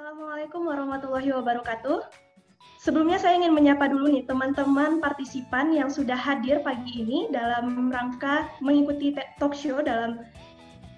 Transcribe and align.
Assalamualaikum 0.00 0.64
warahmatullahi 0.64 1.28
wabarakatuh. 1.28 2.08
Sebelumnya 2.80 3.20
saya 3.20 3.36
ingin 3.36 3.52
menyapa 3.52 3.84
dulu 3.84 4.08
nih 4.08 4.24
teman-teman 4.24 4.96
partisipan 4.96 5.76
yang 5.76 5.92
sudah 5.92 6.16
hadir 6.16 6.64
pagi 6.64 7.04
ini 7.04 7.28
dalam 7.28 7.92
rangka 7.92 8.48
mengikuti 8.64 9.12
talk 9.36 9.52
show 9.52 9.84
dalam 9.84 10.24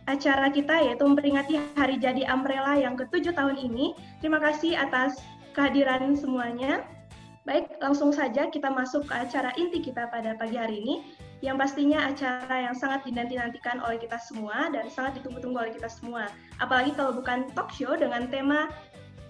acara 0.06 0.54
kita 0.54 0.86
yaitu 0.86 1.02
memperingati 1.02 1.58
Hari 1.74 1.98
Jadi 1.98 2.30
Umbrella 2.30 2.78
yang 2.78 2.94
ketujuh 2.94 3.34
tahun 3.34 3.58
ini. 3.58 3.98
Terima 4.22 4.38
kasih 4.38 4.78
atas 4.78 5.18
kehadiran 5.50 6.14
semuanya. 6.14 6.86
Baik, 7.42 7.74
langsung 7.82 8.14
saja 8.14 8.46
kita 8.54 8.70
masuk 8.70 9.10
ke 9.10 9.14
acara 9.18 9.50
inti 9.58 9.82
kita 9.82 10.06
pada 10.14 10.38
pagi 10.38 10.54
hari 10.54 10.78
ini, 10.78 10.94
yang 11.42 11.58
pastinya 11.58 12.06
acara 12.06 12.70
yang 12.70 12.74
sangat 12.78 13.02
dinanti-nantikan 13.02 13.82
oleh 13.82 13.98
kita 13.98 14.14
semua 14.22 14.70
dan 14.70 14.86
sangat 14.86 15.18
ditunggu-tunggu 15.18 15.58
oleh 15.58 15.74
kita 15.74 15.90
semua. 15.90 16.30
Apalagi 16.62 16.94
kalau 16.94 17.18
bukan 17.18 17.50
talk 17.58 17.74
show 17.74 17.98
dengan 17.98 18.30
tema 18.30 18.70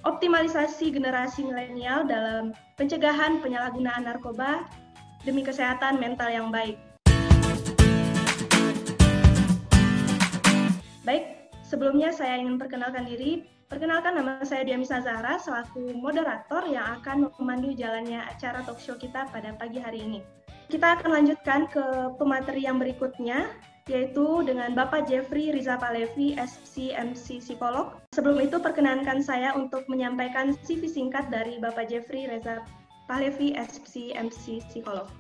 optimalisasi 0.03 0.91
generasi 0.91 1.47
milenial 1.47 2.03
dalam 2.07 2.51
pencegahan 2.75 3.39
penyalahgunaan 3.39 4.07
narkoba 4.07 4.67
demi 5.23 5.47
kesehatan 5.47 6.03
mental 6.03 6.27
yang 6.31 6.51
baik. 6.51 6.79
Baik, 11.03 11.51
sebelumnya 11.67 12.11
saya 12.15 12.39
ingin 12.39 12.59
perkenalkan 12.59 13.07
diri. 13.07 13.47
Perkenalkan 13.71 14.21
nama 14.21 14.45
saya 14.45 14.69
Diamisa 14.69 15.01
Zahra 15.01 15.41
selaku 15.41 15.97
moderator 15.97 16.69
yang 16.69 17.01
akan 17.01 17.33
memandu 17.41 17.73
jalannya 17.73 18.21
acara 18.21 18.61
talk 18.69 18.77
show 18.77 19.01
kita 19.01 19.25
pada 19.33 19.57
pagi 19.57 19.81
hari 19.81 20.05
ini. 20.05 20.21
Kita 20.69 21.01
akan 21.01 21.09
lanjutkan 21.09 21.73
ke 21.73 21.81
pemateri 22.21 22.69
yang 22.69 22.77
berikutnya, 22.77 23.49
yaitu 23.91 24.47
dengan 24.47 24.79
Bapak 24.79 25.11
Jeffrey 25.11 25.51
Riza 25.51 25.75
Palevi, 25.75 26.39
SCMC 26.39 27.43
Psikolog. 27.43 27.99
Sebelum 28.15 28.39
itu, 28.39 28.63
perkenankan 28.63 29.19
saya 29.25 29.51
untuk 29.59 29.83
menyampaikan 29.91 30.55
CV 30.63 30.87
singkat 30.87 31.27
dari 31.35 31.59
Bapak 31.59 31.91
Jeffrey 31.91 32.31
Reza 32.31 32.63
Palevi, 33.11 33.59
SCMC 33.59 34.63
Psikolog. 34.71 35.11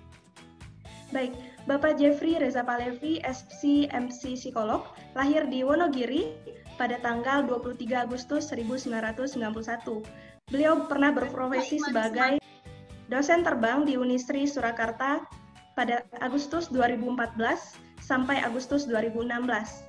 Baik, 1.10 1.34
Bapak 1.66 1.98
Jeffrey 1.98 2.38
Reza 2.38 2.62
Palevi, 2.62 3.18
SCMC 3.20 4.38
Psikolog, 4.38 4.86
lahir 5.18 5.44
di 5.50 5.66
Wonogiri 5.66 6.33
pada 6.80 6.96
tanggal 7.02 7.44
23 7.44 8.08
Agustus 8.08 8.48
1991. 8.48 10.00
Beliau 10.48 10.88
pernah 10.88 11.12
berprofesi 11.12 11.83
sebagai 11.84 12.40
dosen 13.12 13.44
terbang 13.44 13.84
di 13.84 14.00
Unisri 14.00 14.48
Surakarta 14.48 15.20
pada 15.77 16.00
Agustus 16.24 16.72
2014 16.72 17.91
sampai 18.03 18.42
Agustus 18.42 18.84
2016. 18.91 19.86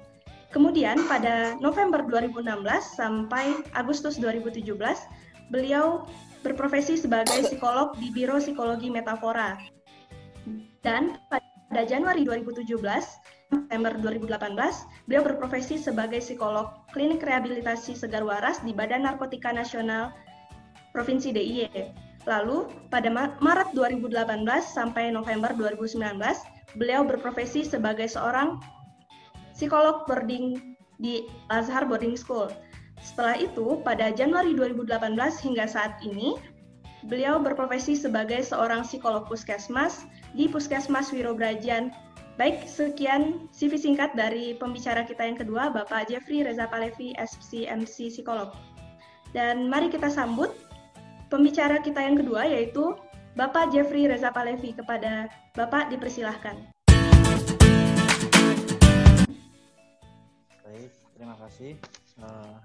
Kemudian 0.54 1.02
pada 1.10 1.58
November 1.58 2.06
2016 2.06 2.46
sampai 2.94 3.58
Agustus 3.74 4.22
2017, 4.22 4.70
beliau 5.50 6.06
berprofesi 6.46 6.94
sebagai 6.94 7.50
psikolog 7.50 7.98
di 7.98 8.14
Biro 8.14 8.38
Psikologi 8.38 8.94
Metafora. 8.94 9.58
Dan 10.86 11.18
pada 11.34 11.82
Januari 11.90 12.22
2017, 12.22 12.70
September 13.50 13.94
2018, 13.98 15.10
beliau 15.10 15.24
berprofesi 15.26 15.82
sebagai 15.82 16.22
psikolog 16.22 16.70
klinik 16.94 17.26
rehabilitasi 17.26 17.98
segar 17.98 18.22
waras 18.22 18.62
di 18.62 18.78
Badan 18.78 19.10
Narkotika 19.10 19.50
Nasional 19.50 20.14
Provinsi 20.94 21.34
DIY. 21.34 22.14
Lalu, 22.30 22.70
pada 22.94 23.10
Maret 23.42 23.74
2018 23.74 24.46
sampai 24.62 25.10
November 25.10 25.52
2019, 25.58 26.53
beliau 26.78 27.06
berprofesi 27.06 27.66
sebagai 27.66 28.10
seorang 28.10 28.58
psikolog 29.54 30.06
boarding 30.10 30.78
di 31.02 31.26
Azhar 31.54 31.86
Boarding 31.86 32.18
School. 32.18 32.50
Setelah 33.04 33.36
itu, 33.36 33.84
pada 33.84 34.16
Januari 34.16 34.56
2018 34.56 35.20
hingga 35.44 35.68
saat 35.68 36.00
ini, 36.02 36.40
beliau 37.12 37.42
berprofesi 37.42 38.00
sebagai 38.00 38.40
seorang 38.42 38.88
psikolog 38.88 39.28
puskesmas 39.28 40.08
di 40.32 40.48
Puskesmas 40.48 41.12
Wirobrajan. 41.12 41.92
Baik, 42.40 42.66
sekian 42.66 43.46
CV 43.54 43.78
singkat 43.78 44.16
dari 44.18 44.58
pembicara 44.58 45.06
kita 45.06 45.22
yang 45.22 45.38
kedua, 45.38 45.70
Bapak 45.70 46.10
Jeffrey 46.10 46.42
Reza 46.42 46.66
Palevi, 46.66 47.14
SPCMC 47.20 48.10
Psikolog. 48.10 48.56
Dan 49.36 49.70
mari 49.70 49.92
kita 49.94 50.10
sambut 50.10 50.50
pembicara 51.30 51.82
kita 51.82 52.02
yang 52.02 52.18
kedua 52.18 52.46
yaitu 52.46 52.94
Bapak 53.34 53.74
Jeffrey 53.74 54.06
Reza 54.06 54.30
Palevi. 54.30 54.78
Kepada 54.78 55.26
Bapak 55.58 55.90
dipersilahkan. 55.90 56.54
Baik, 60.62 60.92
terima 61.18 61.36
kasih. 61.42 61.74
Uh, 62.22 62.62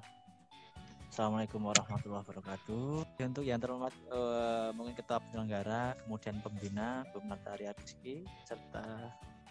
Assalamualaikum 1.09 1.65
warahmatullahi 1.65 2.21
wabarakatuh. 2.21 3.17
Untuk 3.17 3.45
yang 3.49 3.59
terhormat 3.59 3.97
uh, 4.13 4.71
mungkin 4.77 4.93
ketua 4.93 5.19
penyelenggara, 5.19 5.97
kemudian 6.05 6.37
pembina, 6.45 7.03
Bu 7.11 7.25
Arya 7.27 7.73
Rizky, 7.73 8.29
serta 8.45 8.85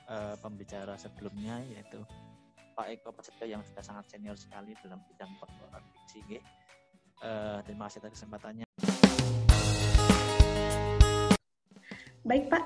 uh, 0.07 0.35
pembicara 0.38 0.95
sebelumnya 1.01 1.59
yaitu 1.66 1.97
Pak 2.77 2.94
Eko 2.94 3.09
Prasetyo 3.09 3.57
yang 3.57 3.66
sudah 3.66 3.81
sangat 3.81 4.06
senior 4.13 4.38
sekali 4.38 4.77
dalam 4.85 5.01
bidang 5.09 5.33
pengelolaan 5.41 5.81
fiksi. 5.97 6.39
Uh, 7.25 7.57
terima 7.66 7.89
kasih 7.89 8.06
atas 8.06 8.22
kesempatannya. 8.22 8.67
Baik 12.27 12.51
Pak, 12.51 12.63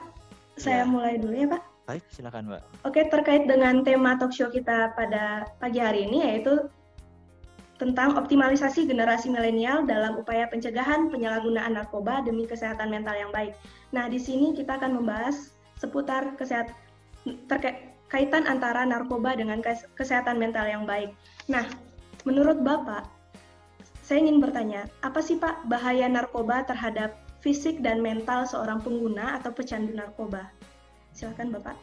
saya 0.57 0.81
ya. 0.81 0.89
mulai 0.89 1.22
dulu 1.22 1.38
ya 1.38 1.47
Pak. 1.53 1.61
Baik, 1.85 2.03
silakan 2.09 2.49
Mbak. 2.49 2.61
Oke, 2.89 3.01
terkait 3.13 3.45
dengan 3.45 3.85
tema 3.85 4.17
talk 4.17 4.33
show 4.33 4.49
kita 4.49 4.97
pada 4.97 5.45
pagi 5.61 5.77
hari 5.77 6.09
ini 6.09 6.25
yaitu 6.25 6.66
tentang 7.77 8.13
optimalisasi 8.17 8.85
generasi 8.85 9.29
milenial 9.29 9.85
dalam 9.89 10.17
upaya 10.17 10.45
pencegahan 10.49 11.09
penyalahgunaan 11.09 11.77
narkoba 11.77 12.22
demi 12.22 12.45
kesehatan 12.45 12.94
mental 12.94 13.17
yang 13.17 13.33
baik. 13.33 13.57
Nah, 13.89 14.05
di 14.05 14.22
sini 14.22 14.53
kita 14.53 14.77
akan 14.77 15.01
membahas 15.01 15.53
seputar 15.81 16.38
kesehatan 16.38 16.73
terkait 17.49 17.93
kaitan 18.11 18.43
antara 18.49 18.83
narkoba 18.83 19.38
dengan 19.38 19.63
kesehatan 19.95 20.35
mental 20.41 20.67
yang 20.67 20.83
baik. 20.83 21.16
Nah, 21.47 21.63
menurut 22.28 22.59
Bapak, 22.59 23.07
saya 24.03 24.25
ingin 24.25 24.43
bertanya, 24.43 24.85
apa 25.01 25.23
sih 25.23 25.39
Pak 25.39 25.66
bahaya 25.72 26.11
narkoba 26.11 26.67
terhadap 26.67 27.16
fisik 27.41 27.81
dan 27.81 28.06
mental 28.06 28.46
seorang 28.46 28.79
pengguna 28.85 29.41
atau 29.41 29.50
pecandu 29.50 29.97
narkoba. 29.97 30.46
Silakan 31.12 31.50
Bapak. 31.57 31.75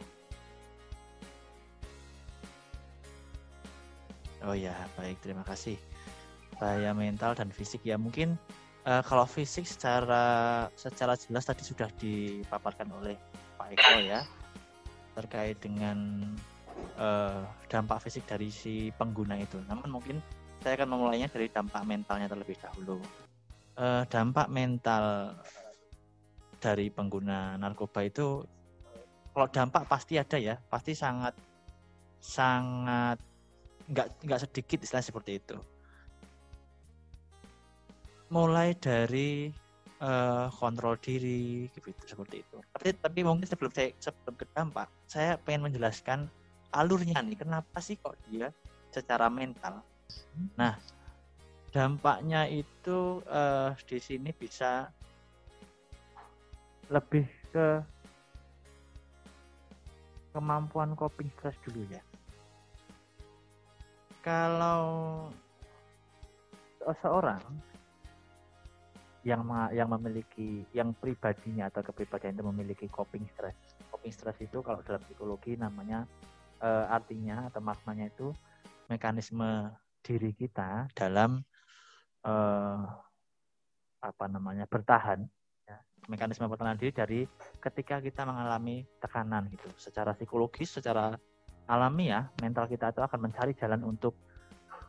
Oh 4.47 4.55
ya, 4.55 4.71
baik, 4.95 5.19
terima 5.19 5.43
kasih. 5.43 5.75
Bahaya 6.57 6.95
mental 6.95 7.35
dan 7.35 7.51
fisik 7.51 7.83
ya 7.83 7.99
mungkin 7.99 8.39
uh, 8.87 9.03
kalau 9.03 9.27
fisik 9.27 9.67
secara 9.67 10.67
secara 10.79 11.19
jelas 11.19 11.43
tadi 11.43 11.63
sudah 11.63 11.91
dipaparkan 11.99 12.87
oleh 12.99 13.19
Pak 13.59 13.75
Eko 13.75 13.99
ya 13.99 14.23
terkait 15.15 15.59
dengan 15.59 16.23
uh, 16.95 17.43
dampak 17.67 18.07
fisik 18.07 18.23
dari 18.27 18.47
si 18.47 18.95
pengguna 18.95 19.35
itu. 19.35 19.59
Namun 19.67 19.99
mungkin 19.99 20.23
saya 20.63 20.79
akan 20.79 20.95
memulainya 20.95 21.27
dari 21.27 21.51
dampak 21.51 21.83
mentalnya 21.83 22.31
terlebih 22.31 22.55
dahulu 22.59 22.99
uh, 23.79 24.03
dampak 24.05 24.51
mental 24.51 25.33
dari 26.59 26.91
pengguna 26.91 27.55
narkoba 27.55 28.03
itu 28.03 28.43
kalau 29.31 29.47
dampak 29.47 29.87
pasti 29.87 30.19
ada 30.19 30.35
ya 30.35 30.59
pasti 30.67 30.91
sangat 30.91 31.31
sangat 32.19 33.15
nggak 33.89 34.07
nggak 34.27 34.41
sedikit 34.43 34.83
istilah 34.83 35.01
seperti 35.01 35.39
itu. 35.39 35.55
Mulai 38.29 38.77
dari 38.77 39.49
uh, 40.03 40.51
kontrol 40.53 40.99
diri 40.99 41.71
gitu 41.71 41.89
seperti 42.03 42.43
itu. 42.43 42.57
Tapi 42.75 42.93
tapi 42.99 43.19
mungkin 43.23 43.47
sebelum 43.47 43.71
saya 43.71 43.95
sebelum 43.97 44.35
ke 44.35 44.45
dampak 44.51 44.91
saya 45.07 45.39
pengen 45.41 45.71
menjelaskan 45.71 46.27
alurnya 46.75 47.17
nih 47.23 47.39
kenapa 47.39 47.79
sih 47.81 47.97
kok 47.97 48.19
dia 48.29 48.51
secara 48.91 49.31
mental? 49.31 49.81
Nah 50.59 50.77
dampaknya 51.69 52.49
itu 52.49 53.21
uh, 53.29 53.73
di 53.85 53.97
sini 54.01 54.33
bisa 54.33 54.89
lebih 56.89 57.29
ke 57.53 57.81
kemampuan 60.33 60.97
coping 60.97 61.29
stress 61.37 61.57
dulu 61.65 61.85
ya. 61.89 62.01
Kalau 64.25 64.83
seorang 67.01 67.41
yang 69.27 69.43
yang 69.75 69.89
memiliki 69.91 70.63
yang 70.71 70.95
pribadinya 70.95 71.67
atau 71.67 71.85
kepribadian 71.85 72.39
itu 72.39 72.45
memiliki 72.45 72.85
coping 72.89 73.25
stress. 73.35 73.55
Coping 73.93 74.13
stress 74.13 74.37
itu 74.41 74.63
kalau 74.65 74.81
dalam 74.81 75.01
psikologi 75.05 75.59
namanya 75.59 76.07
uh, 76.63 76.89
artinya 76.89 77.51
atau 77.51 77.61
maknanya 77.61 78.09
itu 78.09 78.31
mekanisme 78.89 79.69
diri 80.01 80.31
kita 80.33 80.89
dalam 80.95 81.43
uh, 82.25 82.83
apa 83.99 84.25
namanya 84.31 84.63
bertahan 84.65 85.27
ya, 85.67 85.77
mekanisme 86.07 86.47
pertahanan 86.47 86.79
diri 86.79 86.91
dari 86.95 87.19
ketika 87.59 87.99
kita 87.99 88.23
mengalami 88.23 88.87
tekanan 89.03 89.51
gitu 89.51 89.67
secara 89.75 90.15
psikologis 90.15 90.79
secara 90.79 91.19
alami 91.69 92.09
ya 92.09 92.31
mental 92.41 92.65
kita 92.65 92.89
itu 92.95 93.03
akan 93.03 93.29
mencari 93.29 93.53
jalan 93.59 93.83
untuk 93.83 94.15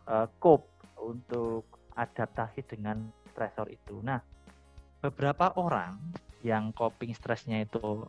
uh, 0.07 0.31
cope 0.39 0.67
untuk 1.01 1.67
adaptasi 1.97 2.65
dengan 2.65 3.09
stresor 3.33 3.69
itu. 3.73 4.01
Nah, 4.05 4.21
beberapa 5.01 5.53
orang 5.57 5.97
yang 6.45 6.73
coping 6.73 7.13
stresnya 7.13 7.65
itu 7.65 8.05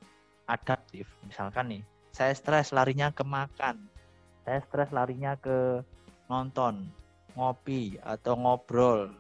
adaptif, 0.48 1.08
misalkan 1.28 1.72
nih, 1.72 1.84
saya 2.12 2.36
stres 2.36 2.76
larinya 2.76 3.12
ke 3.12 3.24
makan, 3.24 3.88
saya 4.44 4.60
stres 4.64 4.92
larinya 4.92 5.36
ke 5.40 5.84
nonton, 6.28 6.88
ngopi 7.36 7.98
atau 8.01 8.36
ngobrol, 8.36 9.12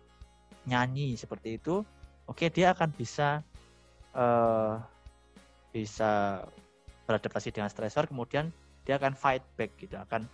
nyanyi 0.67 1.17
seperti 1.17 1.57
itu, 1.57 1.81
oke 2.27 2.45
dia 2.51 2.75
akan 2.75 2.89
bisa 2.93 3.41
uh, 4.13 4.77
bisa 5.71 6.43
beradaptasi 7.07 7.55
dengan 7.55 7.71
stresor, 7.71 8.07
kemudian 8.07 8.51
dia 8.83 8.99
akan 8.99 9.15
fight 9.15 9.43
back 9.55 9.71
gitu, 9.79 9.95
akan 9.97 10.27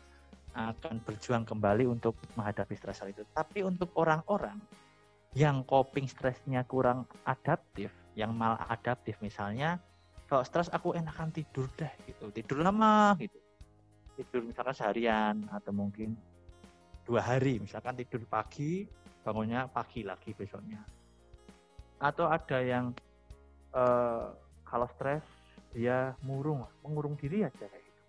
akan 0.58 0.98
berjuang 1.06 1.46
kembali 1.46 1.86
untuk 1.86 2.18
menghadapi 2.34 2.74
stresor 2.74 3.14
itu. 3.14 3.22
Tapi 3.30 3.62
untuk 3.62 3.94
orang-orang 3.94 4.58
yang 5.38 5.62
coping 5.70 6.10
stresnya 6.10 6.66
kurang 6.66 7.06
adaptif, 7.30 7.94
yang 8.18 8.34
malah 8.34 8.66
adaptif 8.74 9.22
misalnya, 9.22 9.78
kalau 10.26 10.42
stres 10.42 10.68
aku 10.74 10.98
enakan 10.98 11.30
tidur 11.30 11.70
deh 11.78 11.94
gitu, 12.10 12.34
tidur 12.34 12.66
lama 12.66 13.14
gitu, 13.22 13.38
tidur 14.18 14.42
misalkan 14.50 14.74
seharian 14.74 15.46
atau 15.54 15.70
mungkin 15.70 16.18
dua 17.08 17.24
hari, 17.24 17.64
misalkan 17.64 17.96
tidur 17.96 18.20
pagi, 18.28 18.84
bangunnya 19.24 19.72
pagi 19.72 20.04
lagi 20.04 20.36
besoknya. 20.36 20.84
Atau 22.04 22.28
ada 22.28 22.60
yang 22.60 22.92
uh, 23.72 24.36
kalau 24.68 24.92
stres 25.00 25.24
dia 25.72 26.12
murung, 26.28 26.68
mengurung 26.84 27.16
diri 27.16 27.48
aja 27.48 27.64
kayak 27.64 27.80
gitu. 27.80 28.02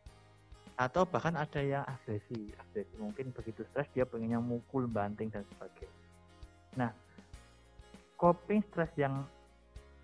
Atau 0.75 1.07
bahkan 1.07 1.39
ada 1.39 1.63
yang 1.63 1.87
agresi, 1.87 2.51
agresi 2.59 2.95
mungkin 2.99 3.31
begitu 3.31 3.63
stres 3.71 3.87
dia 3.95 4.03
pengennya 4.03 4.43
mukul, 4.43 4.91
banting 4.91 5.31
dan 5.31 5.47
sebagainya. 5.55 6.03
Nah, 6.75 6.91
coping 8.19 8.67
stres 8.67 8.91
yang 8.99 9.23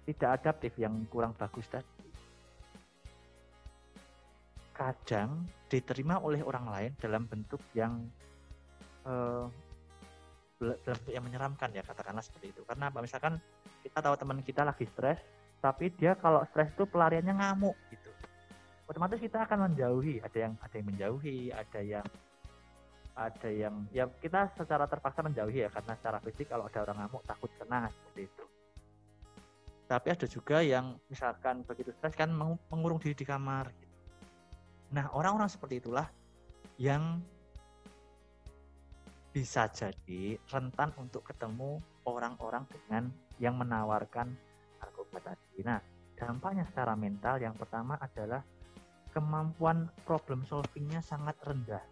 tidak 0.07 0.39
adaptif 0.39 0.71
yang 0.79 1.03
kurang 1.11 1.35
bagus 1.35 1.67
tadi 1.67 1.95
kadang 4.75 5.47
diterima 5.71 6.19
oleh 6.19 6.43
orang 6.43 6.67
lain 6.67 6.93
dalam 6.99 7.31
bentuk 7.31 7.63
yang 7.79 8.03
uh, 9.05 9.47
dalam 10.61 10.99
bentuk 11.01 11.13
yang 11.13 11.25
menyeramkan 11.25 11.69
ya 11.75 11.83
katakanlah 11.85 12.25
seperti 12.25 12.55
itu. 12.57 12.63
Karena 12.65 12.89
apa? 12.89 13.05
Misalkan 13.05 13.37
kita 13.85 13.99
tahu 14.01 14.15
teman 14.17 14.41
kita 14.41 14.63
lagi 14.65 14.89
stres 14.89 15.21
tapi 15.61 15.89
dia 15.97 16.13
kalau 16.17 16.45
stres 16.53 16.73
itu 16.73 16.85
pelariannya 16.89 17.35
ngamuk 17.37 17.77
gitu. 17.89 18.11
Otomatis 18.85 19.21
kita 19.21 19.49
akan 19.49 19.73
menjauhi. 19.73 20.21
Ada 20.21 20.39
yang 20.49 20.53
ada 20.61 20.75
yang 20.77 20.87
menjauhi 20.93 21.39
ada 21.53 21.81
yang 21.81 22.07
ada 23.15 23.49
yang 23.49 23.75
ya 23.95 24.05
kita 24.19 24.51
secara 24.59 24.91
terpaksa 24.91 25.23
menjauhi 25.23 25.65
ya 25.65 25.71
karena 25.71 25.95
secara 25.97 26.19
fisik 26.21 26.51
kalau 26.51 26.67
ada 26.67 26.79
orang 26.83 27.05
ngamuk 27.05 27.23
takut 27.25 27.51
kena 27.57 27.89
seperti 27.89 28.29
itu. 28.29 28.45
Tapi 29.85 30.09
ada 30.17 30.27
juga 30.27 30.65
yang 30.65 30.97
misalkan 31.13 31.61
begitu 31.65 31.93
stres 31.97 32.17
kan 32.17 32.33
mengurung 32.73 32.97
diri 32.97 33.13
di 33.13 33.27
kamar 33.29 33.69
gitu. 33.69 33.93
nah 34.95 35.11
orang-orang 35.11 35.51
seperti 35.51 35.83
itulah 35.83 36.07
yang 36.79 37.19
bisa 39.35 39.67
jadi 39.75 40.39
rentan 40.47 40.95
untuk 40.95 41.27
ketemu 41.27 41.83
orang-orang 42.07 42.63
dengan 42.71 43.11
yang 43.43 43.59
menawarkan 43.59 44.31
narkoba 44.79 45.35
tadi. 45.35 45.67
Nah, 45.67 45.83
dampaknya 46.15 46.63
secara 46.71 46.95
mental 46.95 47.43
yang 47.43 47.59
pertama 47.59 47.99
adalah 47.99 48.47
kemampuan 49.11 49.91
problem 50.07 50.47
solvingnya 50.47 51.03
sangat 51.03 51.35
rendah 51.43 51.83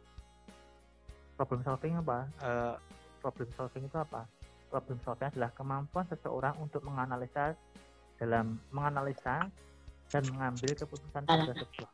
problem 1.43 1.61
solving 1.67 1.99
apa? 1.99 2.19
Uh, 2.39 2.75
problem 3.19 3.51
solving 3.59 3.85
itu 3.91 3.99
apa? 3.99 4.31
Problem 4.71 4.99
solving 5.03 5.29
adalah 5.35 5.51
kemampuan 5.59 6.07
seseorang 6.07 6.55
untuk 6.63 6.87
menganalisa 6.87 7.59
dalam 8.23 8.63
menganalisa 8.71 9.51
dan 10.07 10.23
mengambil 10.31 10.71
keputusan 10.79 11.27
pada 11.27 11.51
sebuah. 11.51 11.91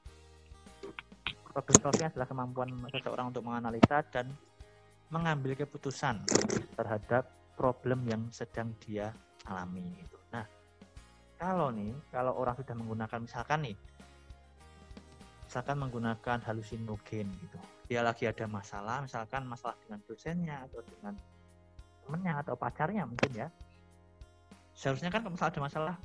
Problem 1.48 1.76
solving 1.80 2.06
adalah 2.12 2.28
kemampuan 2.28 2.68
seseorang 2.92 3.32
untuk 3.32 3.42
menganalisa 3.48 4.04
dan 4.12 4.28
mengambil 5.08 5.56
keputusan 5.56 6.20
terhadap 6.76 7.28
problem 7.56 8.04
yang 8.06 8.22
sedang 8.30 8.70
dia 8.78 9.10
alami 9.48 9.82
itu. 9.98 10.16
Nah, 10.30 10.44
kalau 11.40 11.72
nih, 11.72 11.96
kalau 12.12 12.36
orang 12.36 12.54
sudah 12.54 12.74
menggunakan 12.76 13.18
misalkan 13.24 13.58
nih, 13.64 13.76
misalkan 15.48 15.76
menggunakan 15.80 16.38
halusinogen 16.44 17.26
gitu, 17.32 17.58
dia 17.88 18.04
lagi 18.04 18.28
ada 18.28 18.44
masalah, 18.44 19.00
misalkan 19.02 19.48
masalah 19.48 19.74
dengan 19.80 19.98
dosennya 20.04 20.56
atau 20.68 20.84
dengan 20.84 21.16
temennya 22.04 22.34
atau 22.44 22.54
pacarnya 22.54 23.08
mungkin 23.08 23.32
ya. 23.32 23.48
Seharusnya 24.76 25.08
kan 25.08 25.24
kalau 25.24 25.34
misalnya 25.34 25.52
ada 25.56 25.62
masalah, 25.64 25.96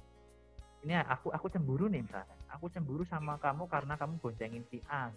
ini 0.88 0.94
aku 0.95 1.27
aku 1.29 1.47
cemburu 1.51 1.85
nih 1.91 2.01
misalnya, 2.01 2.35
aku 2.50 2.65
cemburu 2.71 3.03
sama 3.03 3.35
kamu 3.38 3.67
karena 3.67 3.94
kamu 4.00 4.17
boncengin 4.23 4.63
si 4.71 4.79
A. 4.88 5.11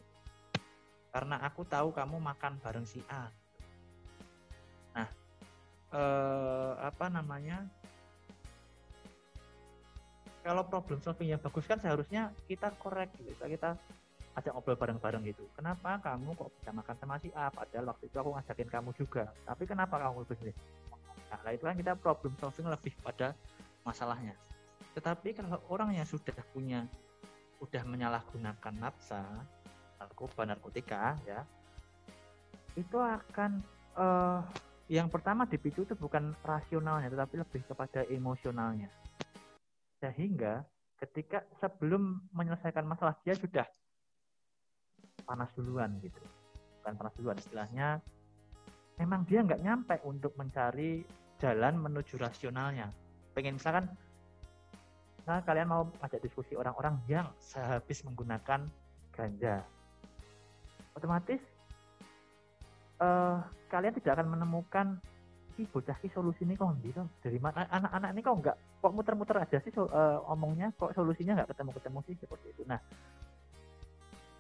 Karena 1.14 1.40
aku 1.40 1.64
tahu 1.64 1.94
kamu 1.96 2.20
makan 2.20 2.60
bareng 2.60 2.84
si 2.84 3.00
A. 3.08 3.30
Eh, 5.94 6.72
apa 6.82 7.06
namanya? 7.06 7.62
Kalau 10.42 10.62
problem 10.66 11.02
solving 11.02 11.34
yang 11.34 11.42
bagus 11.42 11.66
kan 11.66 11.78
seharusnya 11.82 12.30
kita 12.46 12.70
korek 12.78 13.10
gitu, 13.18 13.34
kita 13.34 13.74
ajak 14.38 14.52
ngobrol 14.54 14.78
bareng-bareng 14.78 15.22
gitu. 15.26 15.42
Kenapa 15.58 15.98
kamu 15.98 16.38
kok 16.38 16.54
bisa 16.54 16.70
makan 16.70 16.96
sama 17.02 17.18
si 17.18 17.34
A? 17.34 17.50
Padahal 17.50 17.90
waktu 17.90 18.06
itu 18.06 18.16
aku 18.18 18.30
ngajakin 18.36 18.68
kamu 18.70 18.90
juga. 18.94 19.24
Tapi 19.42 19.64
kenapa 19.66 19.98
kamu 19.98 20.22
lebih 20.22 20.54
Nah, 21.26 21.50
itu 21.50 21.66
kan 21.66 21.74
kita 21.74 21.92
problem 21.98 22.32
solving 22.38 22.70
lebih 22.70 22.94
pada 23.02 23.34
masalahnya. 23.82 24.34
Tetapi 24.94 25.34
kalau 25.34 25.58
orang 25.70 25.94
yang 25.94 26.06
sudah 26.06 26.34
punya, 26.54 26.86
sudah 27.58 27.82
menyalahgunakan 27.82 28.74
nafsa, 28.78 29.22
narkoba, 29.98 30.46
narkotika, 30.46 31.18
ya, 31.26 31.42
itu 32.78 32.98
akan 32.98 33.62
uh, 33.98 34.40
yang 34.86 35.10
pertama 35.10 35.50
dipicu 35.50 35.82
itu 35.82 35.98
bukan 35.98 36.30
rasionalnya, 36.46 37.10
tetapi 37.10 37.42
lebih 37.42 37.62
kepada 37.66 38.06
emosionalnya. 38.06 38.86
Sehingga 39.98 40.62
ketika 41.02 41.42
sebelum 41.58 42.22
menyelesaikan 42.30 42.86
masalah 42.86 43.18
dia 43.26 43.34
sudah 43.34 43.66
panas 45.26 45.50
duluan 45.58 45.98
gitu. 46.00 46.22
Bukan 46.80 46.94
panas 46.94 47.14
duluan 47.18 47.36
istilahnya 47.36 47.98
memang 48.96 49.26
dia 49.26 49.42
nggak 49.42 49.60
nyampe 49.60 49.96
untuk 50.06 50.32
mencari 50.38 51.02
jalan 51.42 51.76
menuju 51.82 52.16
rasionalnya. 52.16 52.88
Pengen 53.34 53.58
misalkan 53.58 53.90
nah 55.26 55.42
kalian 55.42 55.66
mau 55.66 55.90
ajak 56.06 56.22
diskusi 56.22 56.54
orang-orang 56.54 57.02
yang 57.10 57.26
sehabis 57.42 58.06
menggunakan 58.06 58.62
ganja. 59.10 59.66
Otomatis 60.94 61.42
uh, 63.00 63.42
kalian 63.68 63.94
tidak 63.98 64.20
akan 64.20 64.28
menemukan 64.36 64.86
si 65.56 65.64
bocah 65.64 65.96
ki 66.04 66.12
solusi 66.12 66.44
ini 66.44 66.52
kok 66.52 66.76
gitu 66.84 67.08
dari 67.24 67.40
mana 67.40 67.64
anak-anak 67.72 68.10
ini 68.12 68.20
kok 68.20 68.36
nggak 68.44 68.56
kok 68.84 68.92
muter-muter 68.92 69.36
aja 69.40 69.58
sih 69.64 69.72
so, 69.72 69.88
uh, 69.88 70.20
omongnya 70.28 70.68
kok 70.76 70.92
solusinya 70.92 71.40
nggak 71.40 71.56
ketemu-ketemu 71.56 71.98
sih 72.04 72.14
seperti 72.20 72.46
itu. 72.52 72.62
Nah 72.68 72.80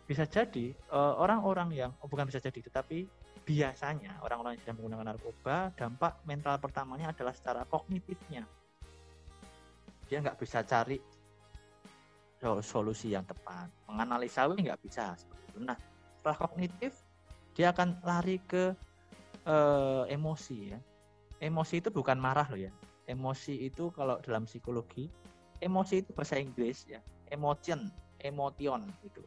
bisa 0.06 0.22
jadi 0.22 0.70
eh, 0.70 1.14
orang-orang 1.18 1.74
yang 1.74 1.90
oh 1.98 2.06
bukan 2.06 2.30
bisa 2.30 2.38
jadi 2.38 2.62
tetapi 2.62 3.10
biasanya 3.42 4.22
orang-orang 4.22 4.54
yang 4.54 4.62
sedang 4.62 4.78
menggunakan 4.78 5.06
narkoba 5.14 5.74
dampak 5.74 6.22
mental 6.22 6.54
pertamanya 6.62 7.10
adalah 7.10 7.34
secara 7.34 7.66
kognitifnya. 7.66 8.46
Dia 10.06 10.22
nggak 10.22 10.38
bisa 10.38 10.62
cari 10.62 11.02
solusi 12.62 13.18
yang 13.18 13.26
tepat. 13.26 13.66
Menganalisa 13.90 14.46
nggak 14.46 14.78
bisa 14.78 15.18
seperti 15.18 15.42
itu. 15.50 15.58
Nah 15.66 15.78
setelah 16.22 16.38
kognitif 16.38 17.05
dia 17.56 17.72
akan 17.72 17.96
lari 18.04 18.36
ke 18.44 18.76
uh, 19.48 20.04
emosi 20.06 20.76
ya 20.76 20.78
emosi 21.40 21.80
itu 21.80 21.88
bukan 21.88 22.20
marah 22.20 22.46
loh 22.52 22.60
ya 22.60 22.72
emosi 23.08 23.66
itu 23.66 23.88
kalau 23.96 24.20
dalam 24.20 24.44
psikologi 24.44 25.08
emosi 25.64 26.04
itu 26.04 26.10
bahasa 26.12 26.36
Inggris 26.36 26.84
ya 26.84 27.00
emotion 27.32 27.88
emotion 28.20 28.84
itu 29.00 29.24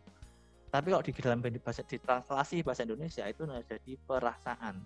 tapi 0.70 0.94
kalau 0.94 1.02
di 1.02 1.12
dalam 1.18 1.42
bahasa 1.42 1.82
di 1.82 1.98
translasi 1.98 2.62
bahasa 2.62 2.86
Indonesia 2.86 3.26
itu 3.26 3.42
jadi 3.66 3.94
perasaan. 4.06 4.78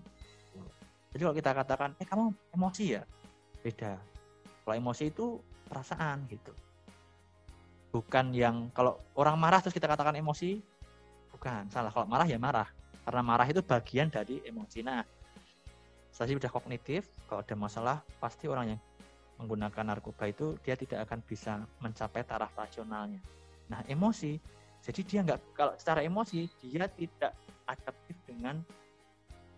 Jadi 1.11 1.21
kalau 1.21 1.35
kita 1.35 1.51
katakan, 1.51 1.89
eh 1.99 2.07
kamu 2.07 2.31
emosi 2.55 2.83
ya, 2.97 3.03
beda. 3.61 3.99
Kalau 4.63 4.75
emosi 4.79 5.11
itu 5.11 5.37
perasaan 5.67 6.23
gitu. 6.31 6.55
Bukan 7.93 8.31
yang 8.33 8.71
kalau 8.71 8.97
orang 9.19 9.35
marah 9.37 9.59
terus 9.59 9.75
kita 9.75 9.85
katakan 9.85 10.15
emosi, 10.15 10.63
bukan 11.35 11.67
salah. 11.69 11.91
Kalau 11.91 12.07
marah 12.07 12.25
ya 12.25 12.39
marah, 12.39 12.65
karena 13.03 13.21
marah 13.21 13.47
itu 13.47 13.59
bagian 13.59 14.07
dari 14.07 14.39
emosi. 14.43 14.79
Nah, 14.83 15.03
saya 16.13 16.33
sudah 16.33 16.51
kognitif, 16.51 17.09
kalau 17.25 17.41
ada 17.41 17.55
masalah 17.57 17.97
pasti 18.21 18.47
orang 18.47 18.77
yang 18.77 18.79
menggunakan 19.41 19.83
narkoba 19.83 20.29
itu 20.29 20.55
dia 20.61 20.77
tidak 20.77 21.09
akan 21.09 21.19
bisa 21.25 21.59
mencapai 21.81 22.21
taraf 22.23 22.53
rasionalnya. 22.55 23.19
Nah, 23.67 23.81
emosi 23.89 24.37
jadi 24.83 25.01
dia 25.07 25.19
nggak 25.23 25.39
kalau 25.55 25.73
secara 25.79 26.03
emosi 26.03 26.43
dia 26.59 26.85
tidak 26.91 27.31
adaptif 27.65 28.15
dengan 28.27 28.59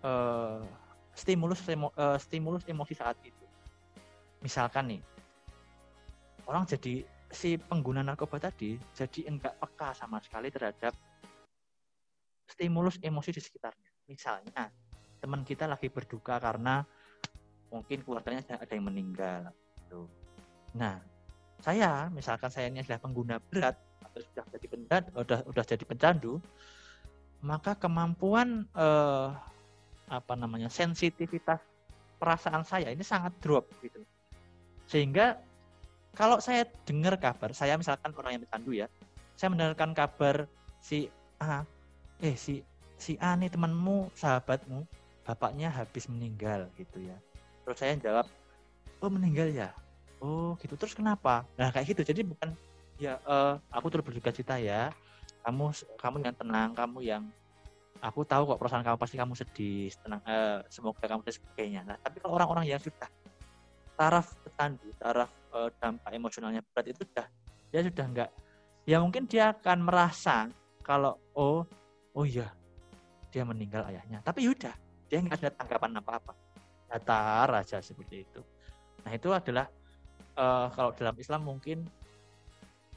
uh, 0.06 0.62
stimulus 1.18 1.66
uh, 1.66 2.18
stimulus 2.22 2.64
emosi 2.70 2.94
saat 2.94 3.18
itu. 3.26 3.46
Misalkan 4.46 4.94
nih, 4.94 5.02
orang 6.46 6.70
jadi 6.70 7.02
si 7.34 7.58
pengguna 7.58 8.06
narkoba 8.06 8.38
tadi 8.38 8.78
jadi 8.94 9.28
enggak 9.28 9.58
peka 9.58 9.98
sama 9.98 10.22
sekali 10.22 10.54
terhadap 10.54 10.94
stimulus 12.56 12.96
emosi 13.04 13.36
di 13.36 13.42
sekitarnya. 13.44 13.92
Misalnya, 14.08 14.72
teman 15.20 15.44
kita 15.44 15.68
lagi 15.68 15.92
berduka 15.92 16.40
karena 16.40 16.88
mungkin 17.68 18.00
keluarganya 18.08 18.56
ada 18.56 18.72
yang 18.72 18.88
meninggal. 18.88 19.52
Gitu. 19.84 20.08
Nah, 20.80 21.04
saya 21.60 22.08
misalkan 22.12 22.48
saya 22.48 22.72
ini 22.72 22.80
adalah 22.80 23.04
pengguna 23.04 23.36
berat 23.52 23.76
atau 24.04 24.20
sudah 24.24 24.46
jadi 24.56 24.68
pencandu, 24.72 25.10
sudah 25.12 25.40
sudah 25.44 25.66
jadi 25.68 25.84
pencandu, 25.84 26.34
maka 27.44 27.76
kemampuan 27.76 28.64
eh, 28.72 29.28
apa 30.06 30.34
namanya 30.38 30.70
sensitivitas 30.70 31.60
perasaan 32.22 32.64
saya 32.64 32.94
ini 32.94 33.04
sangat 33.04 33.36
drop 33.44 33.68
gitu. 33.84 34.00
Sehingga 34.86 35.42
kalau 36.16 36.40
saya 36.40 36.64
dengar 36.88 37.20
kabar, 37.20 37.52
saya 37.52 37.76
misalkan 37.76 38.16
orang 38.16 38.40
yang 38.40 38.44
pecandu 38.48 38.72
ya, 38.72 38.88
saya 39.36 39.52
mendengarkan 39.52 39.92
kabar 39.92 40.48
si 40.80 41.12
A, 41.44 41.68
eh 42.24 42.36
si 42.36 42.64
si 42.96 43.20
A 43.20 43.36
nih 43.36 43.52
temanmu, 43.52 44.12
sahabatmu, 44.16 44.88
bapaknya 45.28 45.68
habis 45.72 46.08
meninggal 46.08 46.72
gitu 46.80 47.04
ya. 47.04 47.18
Terus 47.68 47.78
saya 47.80 47.98
jawab, 48.00 48.28
oh 49.04 49.12
meninggal 49.12 49.52
ya, 49.52 49.74
oh 50.24 50.56
gitu. 50.64 50.80
Terus 50.80 50.96
kenapa? 50.96 51.44
Nah 51.60 51.72
kayak 51.74 51.92
gitu. 51.92 52.02
Jadi 52.08 52.22
bukan 52.24 52.56
ya 52.96 53.20
uh, 53.28 53.60
aku 53.74 53.92
terus 53.92 54.06
berduka 54.06 54.32
cita 54.32 54.56
ya. 54.56 54.92
Kamu 55.44 55.76
kamu 56.00 56.16
yang 56.26 56.36
tenang, 56.38 56.70
kamu 56.74 56.98
yang 57.06 57.24
aku 58.02 58.26
tahu 58.26 58.50
kok 58.50 58.60
perasaan 58.60 58.84
kamu 58.86 58.98
pasti 58.98 59.16
kamu 59.18 59.34
sedih, 59.38 59.90
tenang, 60.02 60.22
uh, 60.26 60.60
semoga 60.72 61.06
kamu 61.06 61.22
dan 61.28 61.34
sebagainya. 61.36 61.82
Nah 61.84 61.98
tapi 62.00 62.18
kalau 62.24 62.40
orang-orang 62.40 62.66
yang 62.72 62.82
sudah 62.82 63.10
taraf 63.96 64.36
petandu, 64.44 64.92
taraf 65.00 65.32
uh, 65.56 65.70
dampak 65.80 66.12
emosionalnya 66.12 66.62
berat 66.72 66.92
itu 66.92 67.08
sudah 67.08 67.28
dia 67.72 67.82
sudah 67.84 68.06
enggak 68.08 68.30
ya 68.86 69.02
mungkin 69.02 69.26
dia 69.26 69.52
akan 69.52 69.84
merasa 69.84 70.48
kalau 70.86 71.18
oh 71.34 71.66
oh 72.16 72.26
iya 72.26 72.48
dia 73.30 73.44
meninggal 73.44 73.84
ayahnya. 73.92 74.24
Tapi 74.24 74.48
yaudah 74.48 74.72
dia 75.12 75.20
nggak 75.20 75.44
ada 75.44 75.52
tanggapan 75.52 76.00
apa-apa. 76.00 76.34
Datar 76.88 77.50
aja 77.52 77.84
seperti 77.84 78.24
itu. 78.24 78.42
Nah 79.04 79.12
itu 79.12 79.30
adalah 79.36 79.68
uh, 80.40 80.72
kalau 80.72 80.96
dalam 80.96 81.16
Islam 81.20 81.44
mungkin 81.44 81.84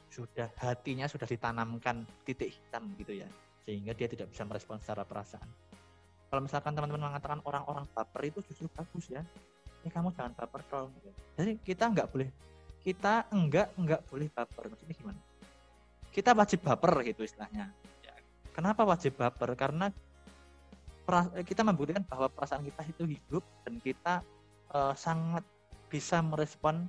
sudah 0.09 0.49
hatinya 0.57 1.05
sudah 1.05 1.27
ditanamkan 1.27 2.07
titik 2.23 2.55
hitam 2.55 2.87
gitu 2.95 3.19
ya. 3.19 3.27
Sehingga 3.67 3.91
dia 3.93 4.07
tidak 4.07 4.31
bisa 4.31 4.47
merespon 4.47 4.79
secara 4.79 5.03
perasaan. 5.03 5.45
Kalau 6.29 6.41
misalkan 6.45 6.71
teman-teman 6.73 7.11
mengatakan 7.11 7.41
orang-orang 7.43 7.85
baper 7.91 8.21
itu 8.31 8.39
justru 8.47 8.71
bagus 8.71 9.11
ya. 9.11 9.21
Ini 9.83 9.91
kamu 9.91 10.15
jangan 10.15 10.33
baper 10.39 10.61
dong. 10.71 10.89
Jadi 11.35 11.59
kita 11.61 11.91
nggak 11.91 12.07
boleh 12.09 12.29
kita 12.79 13.27
enggak 13.35 13.75
enggak 13.75 14.01
boleh 14.07 14.31
baper. 14.31 14.71
Maksudnya 14.71 14.95
gimana? 14.95 15.19
Kita 16.09 16.31
wajib 16.31 16.63
baper 16.63 16.93
gitu 17.05 17.21
istilahnya. 17.27 17.69
ya, 17.69 17.88
kenapa 18.59 18.83
wajib 18.83 19.15
baper? 19.15 19.55
Karena 19.55 19.87
kita 21.47 21.63
membuktikan 21.63 22.03
bahwa 22.03 22.27
perasaan 22.27 22.67
kita 22.67 22.83
itu 22.91 23.07
hidup 23.07 23.41
dan 23.63 23.79
kita 23.79 24.19
uh, 24.75 24.91
sangat 24.93 25.47
bisa 25.87 26.19
merespon 26.19 26.85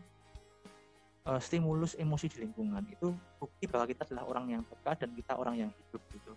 uh, 1.30 1.38
stimulus 1.38 1.94
emosi 1.94 2.26
di 2.26 2.36
lingkungan. 2.42 2.82
Itu 2.90 3.14
bukti 3.38 3.70
bahwa 3.70 3.86
kita 3.86 4.02
adalah 4.10 4.26
orang 4.26 4.58
yang 4.58 4.62
peka 4.66 4.98
dan 4.98 5.14
kita 5.14 5.38
orang 5.38 5.54
yang 5.62 5.70
hidup 5.70 6.02
gitu. 6.10 6.34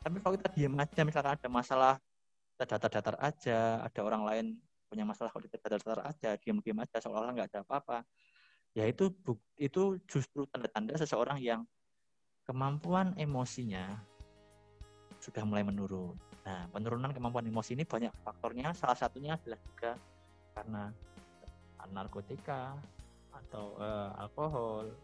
Tapi 0.00 0.16
kalau 0.22 0.34
kita 0.38 0.48
diam 0.54 0.78
aja 0.78 1.02
misalkan 1.04 1.34
ada 1.36 1.48
masalah 1.50 1.94
kita 2.56 2.76
datar-datar 2.76 3.16
aja 3.20 3.84
ada 3.84 4.00
orang 4.00 4.22
lain 4.24 4.46
punya 4.88 5.04
masalah 5.04 5.32
kalau 5.32 5.44
kita 5.44 5.56
datar-datar 5.60 6.04
aja 6.08 6.36
diam-diam 6.40 6.76
aja 6.80 7.00
seolah-olah 7.00 7.32
nggak 7.32 7.48
ada 7.52 7.60
apa-apa 7.64 8.04
ya 8.76 8.84
itu 8.84 9.08
itu 9.56 9.96
justru 10.04 10.44
tanda-tanda 10.44 10.92
seseorang 11.00 11.40
yang 11.40 11.64
kemampuan 12.44 13.16
emosinya 13.16 14.04
sudah 15.20 15.44
mulai 15.44 15.62
menurun 15.62 16.16
Nah, 16.40 16.64
penurunan 16.72 17.12
kemampuan 17.12 17.44
emosi 17.44 17.76
ini 17.76 17.84
banyak 17.84 18.12
faktornya. 18.24 18.72
Salah 18.72 18.96
satunya 18.96 19.36
adalah 19.36 19.60
juga 19.60 19.92
karena 20.56 20.82
narkotika 21.90 22.76
atau 23.30 23.74
uh, 23.80 24.14
alkohol, 24.20 24.94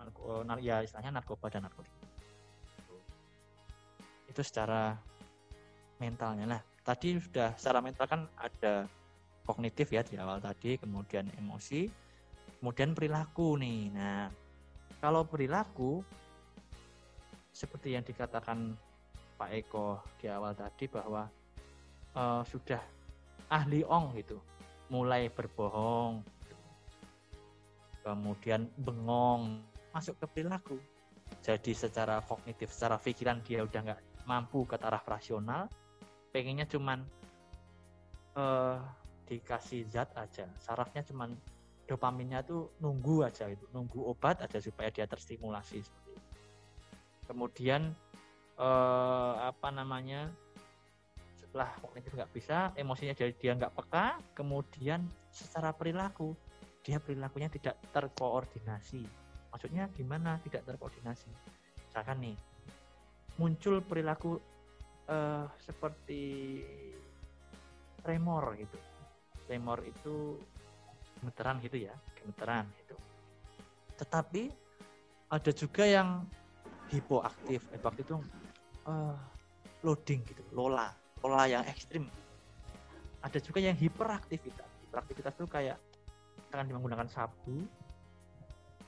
narko, 0.00 0.40
nar 0.46 0.58
ya 0.62 0.80
istilahnya 0.80 1.20
narkoba 1.20 1.46
dan 1.52 1.68
narkotika. 1.68 2.06
Itu 4.30 4.40
secara 4.42 4.98
mentalnya. 6.00 6.44
Nah, 6.48 6.60
tadi 6.82 7.20
sudah 7.20 7.54
secara 7.54 7.78
mental 7.78 8.06
kan 8.08 8.20
ada 8.40 8.88
kognitif 9.44 9.92
ya 9.92 10.02
di 10.02 10.16
awal 10.16 10.40
tadi, 10.40 10.80
kemudian 10.80 11.28
emosi, 11.38 11.86
kemudian 12.58 12.96
perilaku 12.96 13.60
nih. 13.60 13.92
Nah, 13.94 14.26
kalau 14.98 15.22
perilaku 15.28 16.00
seperti 17.54 17.94
yang 17.94 18.02
dikatakan 18.02 18.74
Pak 19.34 19.50
Eko 19.50 20.00
di 20.18 20.30
awal 20.30 20.54
tadi 20.54 20.86
bahwa 20.86 21.26
uh, 22.14 22.42
sudah 22.46 22.80
ahli 23.50 23.82
ong 23.84 24.14
gitu, 24.16 24.38
mulai 24.88 25.28
berbohong, 25.28 26.22
kemudian 28.04 28.68
bengong, 28.78 29.60
masuk 29.90 30.16
ke 30.22 30.26
perilaku. 30.30 30.76
Jadi 31.44 31.72
secara 31.76 32.20
kognitif, 32.24 32.72
secara 32.72 32.96
pikiran 32.96 33.40
dia 33.44 33.64
udah 33.64 33.80
nggak 33.80 34.00
mampu 34.24 34.64
ke 34.64 34.76
taraf 34.80 35.04
rasional, 35.04 35.68
pengennya 36.32 36.64
cuman 36.68 37.04
uh, 38.38 38.80
dikasih 39.28 39.88
zat 39.88 40.12
aja, 40.16 40.48
sarafnya 40.60 41.04
cuman 41.04 41.32
dopaminnya 41.84 42.40
tuh 42.44 42.72
nunggu 42.80 43.28
aja 43.28 43.48
itu, 43.48 43.64
nunggu 43.72 44.08
obat 44.08 44.40
aja 44.40 44.56
supaya 44.56 44.88
dia 44.88 45.04
terstimulasi 45.04 45.84
Kemudian 47.24 47.96
eh, 48.58 49.34
apa 49.50 49.68
namanya 49.70 50.30
setelah 51.38 51.70
kognitif 51.78 52.10
nggak 52.14 52.32
bisa 52.34 52.74
emosinya 52.74 53.14
jadi 53.14 53.32
dia 53.38 53.52
nggak 53.54 53.74
peka 53.74 54.18
kemudian 54.34 55.06
secara 55.30 55.70
perilaku 55.70 56.34
dia 56.84 57.00
perilakunya 57.00 57.48
tidak 57.48 57.80
terkoordinasi. 57.96 59.08
Maksudnya 59.48 59.88
gimana 59.96 60.36
tidak 60.44 60.68
terkoordinasi? 60.68 61.32
Misalkan 61.88 62.20
nih 62.20 62.36
muncul 63.40 63.80
perilaku 63.80 64.36
eh, 65.08 65.46
seperti 65.62 66.22
tremor 68.04 68.58
gitu. 68.60 68.78
Tremor 69.48 69.80
itu 69.84 70.36
gemeteran 71.20 71.56
gitu 71.64 71.88
ya 71.88 71.94
gemeteran 72.20 72.68
itu 72.84 72.96
tetapi 73.98 74.50
ada 75.30 75.50
juga 75.54 75.84
yang 75.86 76.26
hipoaktif. 76.90 77.62
Hipoaktif 77.70 78.04
itu 78.06 78.16
uh, 78.88 79.16
loading 79.84 80.24
gitu, 80.24 80.42
lola, 80.56 80.92
lola 81.20 81.44
yang 81.44 81.64
ekstrim. 81.68 82.08
Ada 83.24 83.40
juga 83.40 83.60
yang 83.60 83.76
hiperaktivitas. 83.76 84.68
Hiperaktivitas 84.88 85.32
itu 85.36 85.46
kayak 85.48 85.76
misalkan 86.38 86.70
menggunakan 86.70 87.08
sabu, 87.10 87.66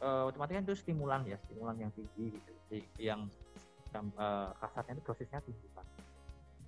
uh, 0.01 0.29
otomatis 0.29 0.55
kan 0.57 0.65
itu 0.65 0.77
stimulan 0.77 1.21
ya, 1.25 1.37
stimulan 1.49 1.77
yang 1.81 1.91
tinggi 1.93 2.37
gitu, 2.37 2.53
yang 3.01 3.29
uh, 4.17 4.53
kasarnya 4.61 5.01
itu 5.01 5.03
dosisnya 5.09 5.41
tinggi 5.41 5.67
pak. 5.73 5.87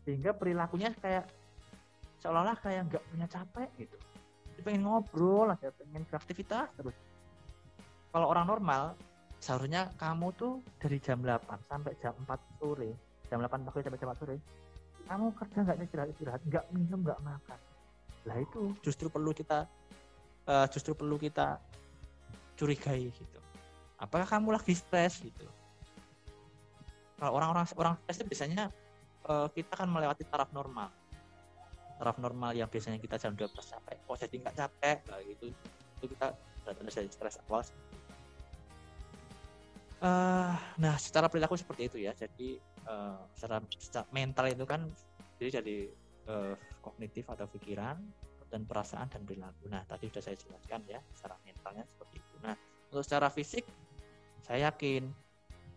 Sehingga 0.08 0.30
perilakunya 0.32 0.92
kayak 0.97 1.28
seolah-olah 2.25 2.56
kayak 2.61 2.88
nggak 2.88 3.04
punya 3.12 3.26
capek 3.28 3.68
gitu. 3.78 3.97
Dia 4.58 4.62
pengen 4.64 4.82
ngobrol 4.88 5.54
aja, 5.54 5.70
pengen 5.70 6.02
beraktivitas 6.08 6.73
terus. 6.75 6.97
Kalau 8.08 8.26
orang 8.32 8.49
normal, 8.49 8.97
seharusnya 9.38 9.92
kamu 10.00 10.35
tuh 10.35 10.64
dari 10.82 10.99
jam 10.99 11.23
8 11.23 11.70
sampai 11.70 11.92
jam 12.02 12.16
4 12.26 12.58
sore 12.58 13.07
jam 13.28 13.38
8 13.44 13.68
pagi 13.68 13.85
sampai 13.85 14.00
jam 14.00 14.11
4 14.12 14.20
sore. 14.20 14.37
Kamu 15.08 15.26
kerja 15.37 15.58
nggak 15.64 15.76
istirahat 15.85 16.08
istirahat 16.12 16.40
nggak 16.44 16.64
minum 16.73 17.00
nggak 17.04 17.20
makan. 17.25 17.58
Lah 18.28 18.37
itu. 18.40 18.76
Justru 18.85 19.08
perlu 19.08 19.32
kita 19.32 19.64
uh, 20.49 20.66
justru 20.68 20.92
perlu 20.97 21.16
kita 21.20 21.61
curigai 22.58 23.08
gitu. 23.12 23.40
Apakah 24.00 24.26
kamu 24.26 24.56
lagi 24.56 24.75
stres 24.75 25.20
gitu? 25.20 25.47
Kalau 27.18 27.35
orang-orang 27.35 27.66
orang 27.78 27.94
stres 28.04 28.23
itu 28.23 28.26
biasanya 28.30 28.70
uh, 29.26 29.49
kita 29.50 29.73
kan 29.75 29.88
melewati 29.88 30.25
taraf 30.26 30.50
normal. 30.50 30.88
Taraf 31.99 32.16
normal 32.23 32.54
yang 32.54 32.70
biasanya 32.70 32.99
kita 33.02 33.18
jam 33.18 33.35
12 33.35 33.50
sampai 33.58 33.99
oh 34.06 34.14
jadi 34.14 34.35
nggak 34.38 34.54
capek 34.54 34.99
lah 35.11 35.20
gitu. 35.26 35.50
Itu 35.99 36.04
kita 36.14 36.32
tanda 36.62 36.90
dari 36.92 37.08
stres 37.08 37.40
awal 37.49 37.64
Uh, 39.99 40.54
nah, 40.78 40.94
secara 40.94 41.26
perilaku 41.26 41.58
seperti 41.58 41.90
itu 41.90 41.99
ya. 41.99 42.14
Jadi 42.14 42.62
uh, 42.88 43.21
secara, 43.37 43.61
secara 43.76 44.07
mental 44.11 44.49
itu 44.50 44.64
kan 44.64 44.80
jadi 45.38 45.62
jadi 45.62 45.76
uh, 46.26 46.54
kognitif 46.83 47.28
atau 47.28 47.47
pikiran 47.47 48.00
dan 48.49 48.64
perasaan 48.64 49.12
dan 49.12 49.23
perilaku. 49.28 49.68
Nah, 49.68 49.85
tadi 49.85 50.09
sudah 50.09 50.25
saya 50.25 50.37
jelaskan 50.40 50.80
ya, 50.88 51.00
secara 51.12 51.37
mentalnya 51.45 51.85
seperti 51.85 52.16
itu. 52.16 52.35
Nah, 52.40 52.57
untuk 52.88 53.04
secara 53.04 53.28
fisik 53.28 53.64
saya 54.40 54.73
yakin 54.73 55.04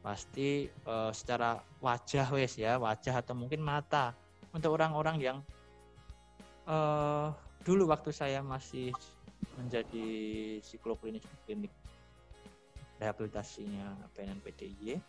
pasti 0.01 0.72
uh, 0.88 1.12
secara 1.12 1.60
wajah 1.84 2.32
wes 2.32 2.56
ya, 2.58 2.80
wajah 2.80 3.22
atau 3.22 3.36
mungkin 3.36 3.60
mata 3.62 4.15
untuk 4.56 4.74
orang-orang 4.74 5.18
yang 5.20 5.38
uh, 6.65 7.30
dulu 7.62 7.91
waktu 7.91 8.10
saya 8.15 8.39
masih 8.41 8.96
menjadi 9.60 10.08
psikolog 10.63 10.98
klinis 10.98 11.25
klinik 11.46 11.70
rehabilitasinya 13.01 13.98
PNPDY 14.13 15.01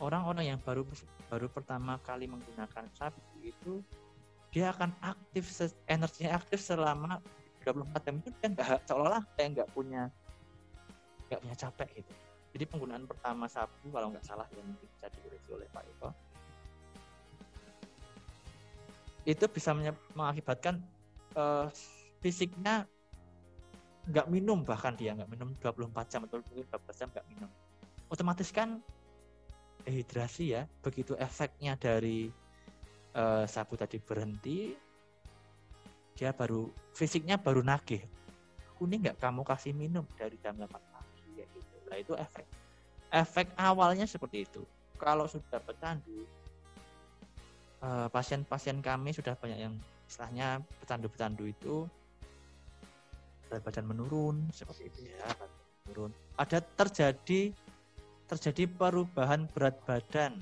orang-orang 0.00 0.56
yang 0.56 0.58
baru 0.64 0.82
baru 1.28 1.46
pertama 1.52 2.00
kali 2.02 2.26
menggunakan 2.26 2.84
sapi 2.96 3.52
itu 3.52 3.84
dia 4.50 4.74
akan 4.74 4.90
aktif 5.04 5.46
energinya 5.86 6.40
aktif 6.40 6.58
selama 6.58 7.22
24 7.62 8.06
jam 8.08 8.14
itu 8.18 8.28
dia 8.40 8.48
nggak 8.50 8.68
seolah-olah 8.88 9.22
kayak 9.36 9.48
nggak 9.60 9.68
punya 9.76 10.08
nggak 11.30 11.40
punya 11.44 11.56
capek 11.56 11.88
gitu. 12.02 12.12
Jadi 12.50 12.64
penggunaan 12.66 13.06
pertama 13.06 13.46
sabu 13.46 13.94
kalau 13.94 14.10
nggak 14.10 14.26
salah 14.26 14.48
yang 14.58 14.66
mungkin 14.66 14.88
bisa 14.90 15.06
oleh 15.54 15.68
Pak 15.70 15.84
Eko 15.86 16.10
itu 19.28 19.44
bisa 19.52 19.76
mengakibatkan 20.16 20.80
uh, 21.36 21.68
fisiknya 22.24 22.88
nggak 24.08 24.26
minum 24.32 24.64
bahkan 24.64 24.96
dia 24.96 25.12
nggak 25.12 25.28
minum 25.28 25.52
24 25.60 25.92
jam 26.10 26.24
atau 26.24 26.40
12 26.40 26.66
jam 26.98 27.08
nggak 27.12 27.26
minum. 27.30 27.50
Otomatis 28.10 28.50
kan 28.50 28.80
dehidrasi 29.84 30.54
ya. 30.54 30.62
Begitu 30.84 31.16
efeknya 31.16 31.74
dari 31.76 32.30
uh, 33.14 33.44
sabu 33.44 33.74
tadi 33.74 33.98
berhenti 33.98 34.74
dia 36.14 36.36
baru 36.36 36.68
fisiknya 36.92 37.40
baru 37.40 37.64
nagih. 37.64 38.04
Kuning 38.76 39.08
nggak? 39.08 39.16
Kamu 39.20 39.44
kasih 39.44 39.72
minum 39.72 40.04
dari 40.16 40.36
jam 40.40 40.56
8 40.56 40.68
pagi 40.68 41.28
ya 41.36 41.44
gitu. 41.48 41.76
Nah 41.88 41.96
itu 41.96 42.12
efek. 42.16 42.46
Efek 43.10 43.46
awalnya 43.56 44.04
seperti 44.04 44.44
itu. 44.44 44.62
Kalau 45.00 45.24
sudah 45.24 45.60
pecandu 45.64 46.28
eh, 47.80 48.08
pasien-pasien 48.12 48.84
kami 48.84 49.16
sudah 49.16 49.32
banyak 49.36 49.58
yang 49.64 49.74
istilahnya 50.04 50.60
pecandu-pecandu 50.84 51.44
itu 51.48 51.88
berat 53.48 53.66
badan 53.66 53.86
menurun 53.88 54.36
seperti 54.54 54.92
itu 54.92 55.10
ya 55.10 55.26
menurun. 55.88 56.12
Ada 56.38 56.62
terjadi 56.62 57.50
terjadi 58.30 58.70
perubahan 58.70 59.50
berat 59.50 59.74
badan 59.82 60.38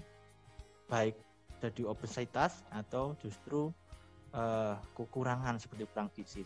baik 0.92 1.16
jadi 1.64 1.88
obesitas 1.88 2.60
atau 2.68 3.16
justru 3.24 3.72
uh, 4.36 4.76
kekurangan 4.94 5.56
seperti 5.56 5.88
kurang 5.90 6.12
gizi. 6.12 6.44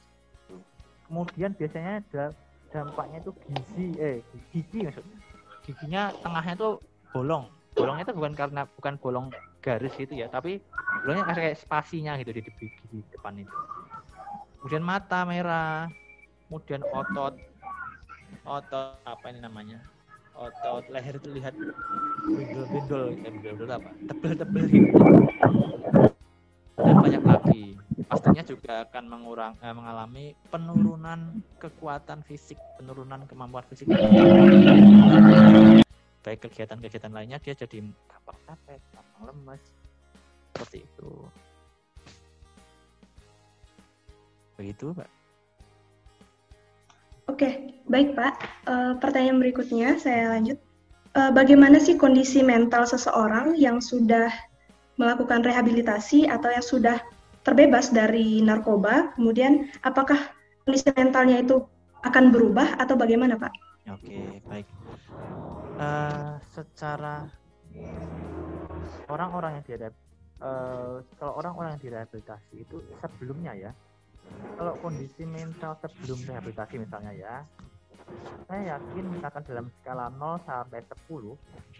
Kemudian 1.11 1.53
biasanya 1.59 2.01
ada 2.01 2.25
dampaknya 2.71 3.19
itu 3.21 3.33
gizi 3.51 3.87
eh 4.01 4.17
gigi 4.55 4.87
maksudnya 4.87 5.19
giginya 5.67 6.03
tengahnya 6.23 6.55
itu 6.57 6.71
bolong. 7.11 7.45
Bolongnya 7.75 8.05
itu 8.09 8.15
bukan 8.17 8.35
karena 8.39 8.63
bukan 8.79 8.95
bolong 9.03 9.27
garis 9.61 9.95
gitu 9.99 10.15
ya 10.15 10.31
tapi 10.31 10.63
bolongnya 11.03 11.27
kayak 11.29 11.59
spasinya 11.59 12.17
gitu 12.23 12.33
di, 12.39 12.43
depan 13.13 13.35
itu. 13.43 13.57
Kemudian 14.63 14.85
mata 14.87 15.27
merah 15.27 15.91
kemudian 16.47 16.87
otot 16.87 17.35
otot 18.47 18.97
apa 19.05 19.25
ini 19.33 19.41
namanya 19.43 19.81
otot 20.37 20.85
leher 20.89 21.15
itu 21.17 21.29
lihat 21.37 21.55
bindul 22.25 22.65
bindul 22.69 23.03
ya 23.21 23.31
bindul 23.31 23.69
apa? 23.69 23.91
Tebel 24.09 24.33
tebel 24.37 24.65
gitu. 24.69 24.99
Dan 26.77 26.97
banyak 26.99 27.23
lagi. 27.23 27.65
Pastinya 28.09 28.43
juga 28.45 28.73
akan 28.89 29.05
mengurang 29.09 29.55
eh, 29.61 29.73
mengalami 29.73 30.25
penurunan 30.49 31.41
kekuatan 31.61 32.25
fisik 32.25 32.59
penurunan 32.81 33.25
kemampuan 33.29 33.65
fisik. 33.69 33.89
Baik 36.23 36.39
kegiatan-kegiatan 36.49 37.13
lainnya 37.13 37.43
dia 37.43 37.53
jadi 37.57 37.83
gampang 37.83 38.39
capek, 38.47 38.79
gampang 38.95 39.23
lemas, 39.27 39.63
seperti 40.55 40.87
itu. 40.87 41.11
Begitu, 44.55 44.95
Pak. 44.95 45.22
Oke, 47.43 47.75
baik 47.91 48.15
Pak. 48.15 48.35
Uh, 48.71 48.93
pertanyaan 49.03 49.43
berikutnya 49.43 49.99
saya 49.99 50.31
lanjut. 50.31 50.63
Uh, 51.11 51.35
bagaimana 51.35 51.83
sih 51.83 51.99
kondisi 51.99 52.39
mental 52.39 52.87
seseorang 52.87 53.59
yang 53.59 53.83
sudah 53.83 54.31
melakukan 54.95 55.43
rehabilitasi 55.43 56.31
atau 56.31 56.55
yang 56.55 56.63
sudah 56.63 57.03
terbebas 57.43 57.91
dari 57.91 58.39
narkoba? 58.47 59.11
Kemudian, 59.19 59.67
apakah 59.83 60.31
kondisi 60.63 60.87
mentalnya 60.95 61.43
itu 61.43 61.67
akan 62.07 62.31
berubah 62.31 62.79
atau 62.79 62.95
bagaimana, 62.95 63.35
Pak? 63.35 63.51
Oke, 63.91 64.39
baik 64.47 64.71
uh, 65.83 66.39
secara 66.55 67.27
orang-orang 69.11 69.59
yang 69.59 69.65
direhab 69.67 69.95
uh, 70.39 71.03
kalau 71.19 71.33
orang-orang 71.43 71.75
yang 71.75 71.83
direhabilitasi 71.91 72.63
itu 72.63 72.79
sebelumnya 73.03 73.59
ya 73.59 73.71
kalau 74.57 74.75
kondisi 74.79 75.23
mental 75.27 75.75
sebelum 75.83 76.19
rehabilitasi 76.29 76.75
misalnya 76.79 77.13
ya 77.15 77.35
saya 78.47 78.77
yakin 78.77 79.05
misalkan 79.09 79.43
dalam 79.49 79.67
skala 79.81 80.13
0 80.13 80.43
sampai 80.45 80.81
10 80.85 81.35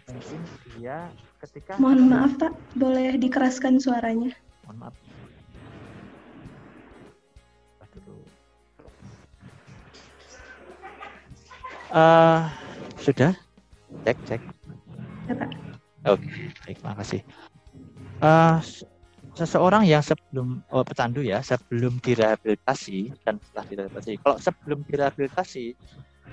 mungkin 0.09 0.39
dia 0.75 1.07
ketika 1.45 1.77
mohon 1.77 2.09
maaf 2.09 2.33
pak. 2.41 2.53
Boleh 2.73 3.15
dikeraskan 3.19 3.77
suaranya? 3.77 4.33
Mohon 4.65 4.89
maaf. 4.89 4.95
Uh, 11.93 12.49
sudah? 12.97 13.37
Cek 14.01 14.17
cek. 14.25 14.41
Ya, 15.29 15.33
Pak. 15.37 15.49
oke 16.09 16.25
baik 16.65 16.81
makasih. 16.81 17.21
Uh, 18.17 18.57
seseorang 19.33 19.83
yang 19.89 20.05
sebelum 20.05 20.61
oh, 20.69 20.85
pecandu 20.85 21.25
ya 21.25 21.41
sebelum 21.41 21.97
direhabilitasi 22.01 23.13
dan 23.25 23.41
setelah 23.41 23.65
direhabilitasi. 23.65 24.21
Kalau 24.21 24.37
sebelum 24.37 24.79
direhabilitasi 24.85 25.73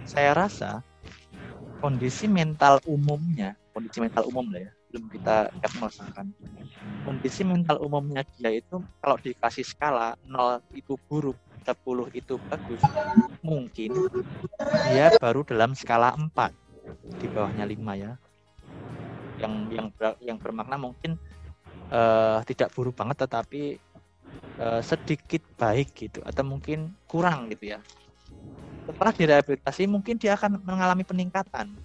saya 0.05 0.33
rasa 0.37 0.85
kondisi 1.81 2.29
mental 2.29 2.81
umumnya 2.85 3.57
kondisi 3.73 4.05
mental 4.05 4.29
umum 4.29 4.53
lah 4.53 4.69
ya 4.69 4.73
belum 4.93 5.09
kita 5.09 5.49
merasakan 5.81 6.27
kondisi 7.09 7.43
mental 7.47 7.81
umumnya 7.81 8.27
dia 8.37 8.53
itu 8.53 8.85
kalau 9.01 9.17
dikasih 9.17 9.65
skala 9.65 10.19
0 10.29 10.61
itu 10.77 10.99
buruk 11.09 11.39
10 11.65 12.13
itu 12.17 12.37
bagus 12.49 12.83
mungkin 13.41 13.97
dia 14.93 15.15
baru 15.17 15.41
dalam 15.47 15.73
skala 15.73 16.13
4 16.17 16.61
di 17.21 17.27
bawahnya 17.29 17.65
lima 17.69 17.93
ya. 17.97 18.13
Yang 19.41 19.53
yang 19.73 19.89
yang 20.21 20.39
bermakna 20.41 20.77
mungkin 20.77 21.17
uh, 21.91 22.41
tidak 22.47 22.73
buruk 22.73 22.97
banget 22.97 23.27
tetapi 23.27 23.77
uh, 24.59 24.81
sedikit 24.81 25.43
baik 25.59 25.93
gitu 25.95 26.23
atau 26.25 26.43
mungkin 26.47 26.95
kurang 27.11 27.51
gitu 27.53 27.77
ya 27.77 27.81
setelah 28.89 29.13
direhabilitasi 29.15 29.87
mungkin 29.87 30.19
dia 30.19 30.35
akan 30.35 30.59
mengalami 30.65 31.07
peningkatan 31.07 31.77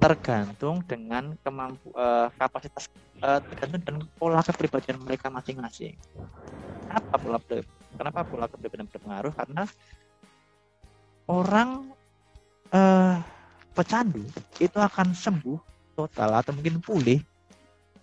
tergantung 0.00 0.80
dengan 0.88 1.36
kemampu 1.44 1.92
uh, 1.92 2.32
kapasitas 2.40 2.88
uh, 3.20 3.36
tergantung 3.52 3.84
dengan 3.84 4.02
pola 4.16 4.40
kepribadian 4.40 4.96
mereka 4.96 5.28
masing-masing. 5.28 5.92
Kenapa 6.88 7.20
pola 7.20 7.38
kenapa 8.00 8.20
pola 8.24 8.48
kepribadian 8.48 8.88
berpengaruh? 8.88 9.36
Karena 9.36 9.68
orang 11.28 11.92
uh, 12.72 13.20
pecandu 13.76 14.24
itu 14.56 14.78
akan 14.80 15.12
sembuh 15.12 15.60
total 15.92 16.32
atau 16.32 16.56
mungkin 16.56 16.80
pulih 16.80 17.20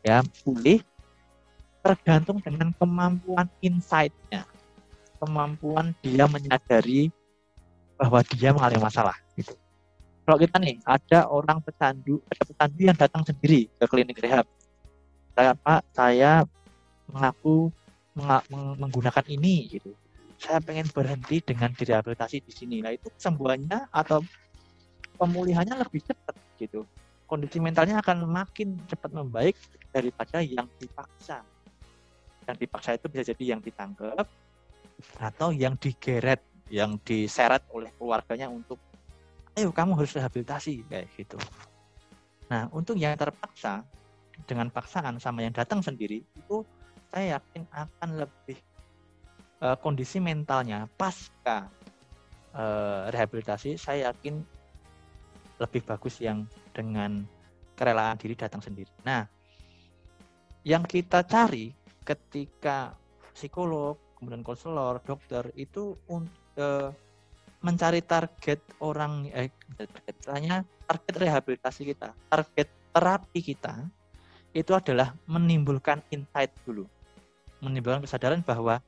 ya 0.08 0.24
pulih 0.48 0.80
tergantung 1.84 2.40
dengan 2.40 2.72
kemampuan 2.80 3.52
insight-nya 3.60 4.48
kemampuan 5.20 5.92
dia 6.00 6.24
menyadari 6.32 7.12
bahwa 8.00 8.24
dia 8.24 8.56
mengalami 8.56 8.80
masalah 8.80 9.18
gitu. 9.36 9.52
Kalau 10.24 10.38
kita 10.38 10.60
nih 10.60 10.78
ada 10.86 11.28
orang 11.28 11.60
pecandu, 11.64 12.20
ada 12.28 12.44
pecandu 12.44 12.82
yang 12.84 12.96
datang 12.96 13.24
sendiri 13.26 13.68
ke 13.80 13.86
klinik 13.88 14.20
rehab. 14.20 14.46
Saya 15.34 15.56
Pak, 15.56 15.82
saya 15.96 16.32
mengaku 17.10 17.72
menggunakan 18.80 19.26
ini 19.28 19.72
gitu. 19.72 19.92
Saya 20.38 20.62
pengen 20.62 20.86
berhenti 20.94 21.42
dengan 21.42 21.74
direhabilitasi 21.74 22.44
di 22.46 22.54
sini. 22.54 22.78
Nah 22.84 22.94
itu 22.94 23.10
kesembuhannya 23.10 23.90
atau 23.90 24.22
pemulihannya 25.18 25.82
lebih 25.82 26.06
cepat 26.06 26.36
gitu 26.62 26.86
kondisi 27.28 27.60
mentalnya 27.60 28.00
akan 28.00 28.24
makin 28.26 28.80
cepat 28.88 29.12
membaik 29.12 29.60
daripada 29.92 30.40
yang 30.40 30.66
dipaksa. 30.80 31.44
Yang 32.48 32.58
dipaksa 32.64 32.96
itu 32.96 33.06
bisa 33.12 33.24
jadi 33.36 33.44
yang 33.54 33.62
ditangkap 33.62 34.24
atau 35.20 35.54
yang 35.54 35.78
digeret 35.78 36.42
yang 36.68 36.98
diseret 37.04 37.64
oleh 37.72 37.92
keluarganya 37.96 38.50
untuk 38.50 38.80
ayo 39.56 39.70
kamu 39.70 40.00
harus 40.00 40.16
rehabilitasi 40.16 40.84
kayak 40.88 41.08
gitu. 41.16 41.38
Nah 42.48 42.72
untuk 42.72 42.96
yang 42.96 43.14
terpaksa 43.20 43.84
dengan 44.48 44.72
paksaan 44.72 45.20
sama 45.20 45.44
yang 45.44 45.54
datang 45.56 45.84
sendiri 45.84 46.24
itu 46.24 46.58
saya 47.12 47.40
yakin 47.40 47.64
akan 47.72 48.10
lebih 48.26 48.58
uh, 49.64 49.76
kondisi 49.80 50.20
mentalnya 50.20 50.86
pasca 51.00 51.72
uh, 52.54 53.08
rehabilitasi 53.10 53.80
saya 53.80 54.12
yakin 54.12 54.44
lebih 55.58 55.82
bagus 55.86 56.22
yang 56.22 56.46
dengan 56.74 57.26
kerelaan 57.78 58.18
diri 58.18 58.34
datang 58.34 58.62
sendiri. 58.62 58.90
Nah, 59.06 59.26
yang 60.66 60.86
kita 60.86 61.22
cari 61.26 61.74
ketika 62.02 62.98
psikolog 63.34 63.98
kemudian 64.18 64.42
konselor, 64.42 64.98
dokter 65.06 65.54
itu 65.54 65.94
uh, 66.10 66.90
mencari 67.62 68.02
target 68.02 68.62
orang 68.82 69.30
eh 69.34 69.54
target 69.78 70.66
target 70.90 71.16
rehabilitasi 71.22 71.82
kita, 71.94 72.14
target 72.30 72.68
terapi 72.94 73.40
kita 73.46 73.86
itu 74.58 74.74
adalah 74.74 75.14
menimbulkan 75.30 76.02
insight 76.10 76.50
dulu. 76.66 76.90
Menimbulkan 77.62 78.06
kesadaran 78.06 78.42
bahwa 78.42 78.82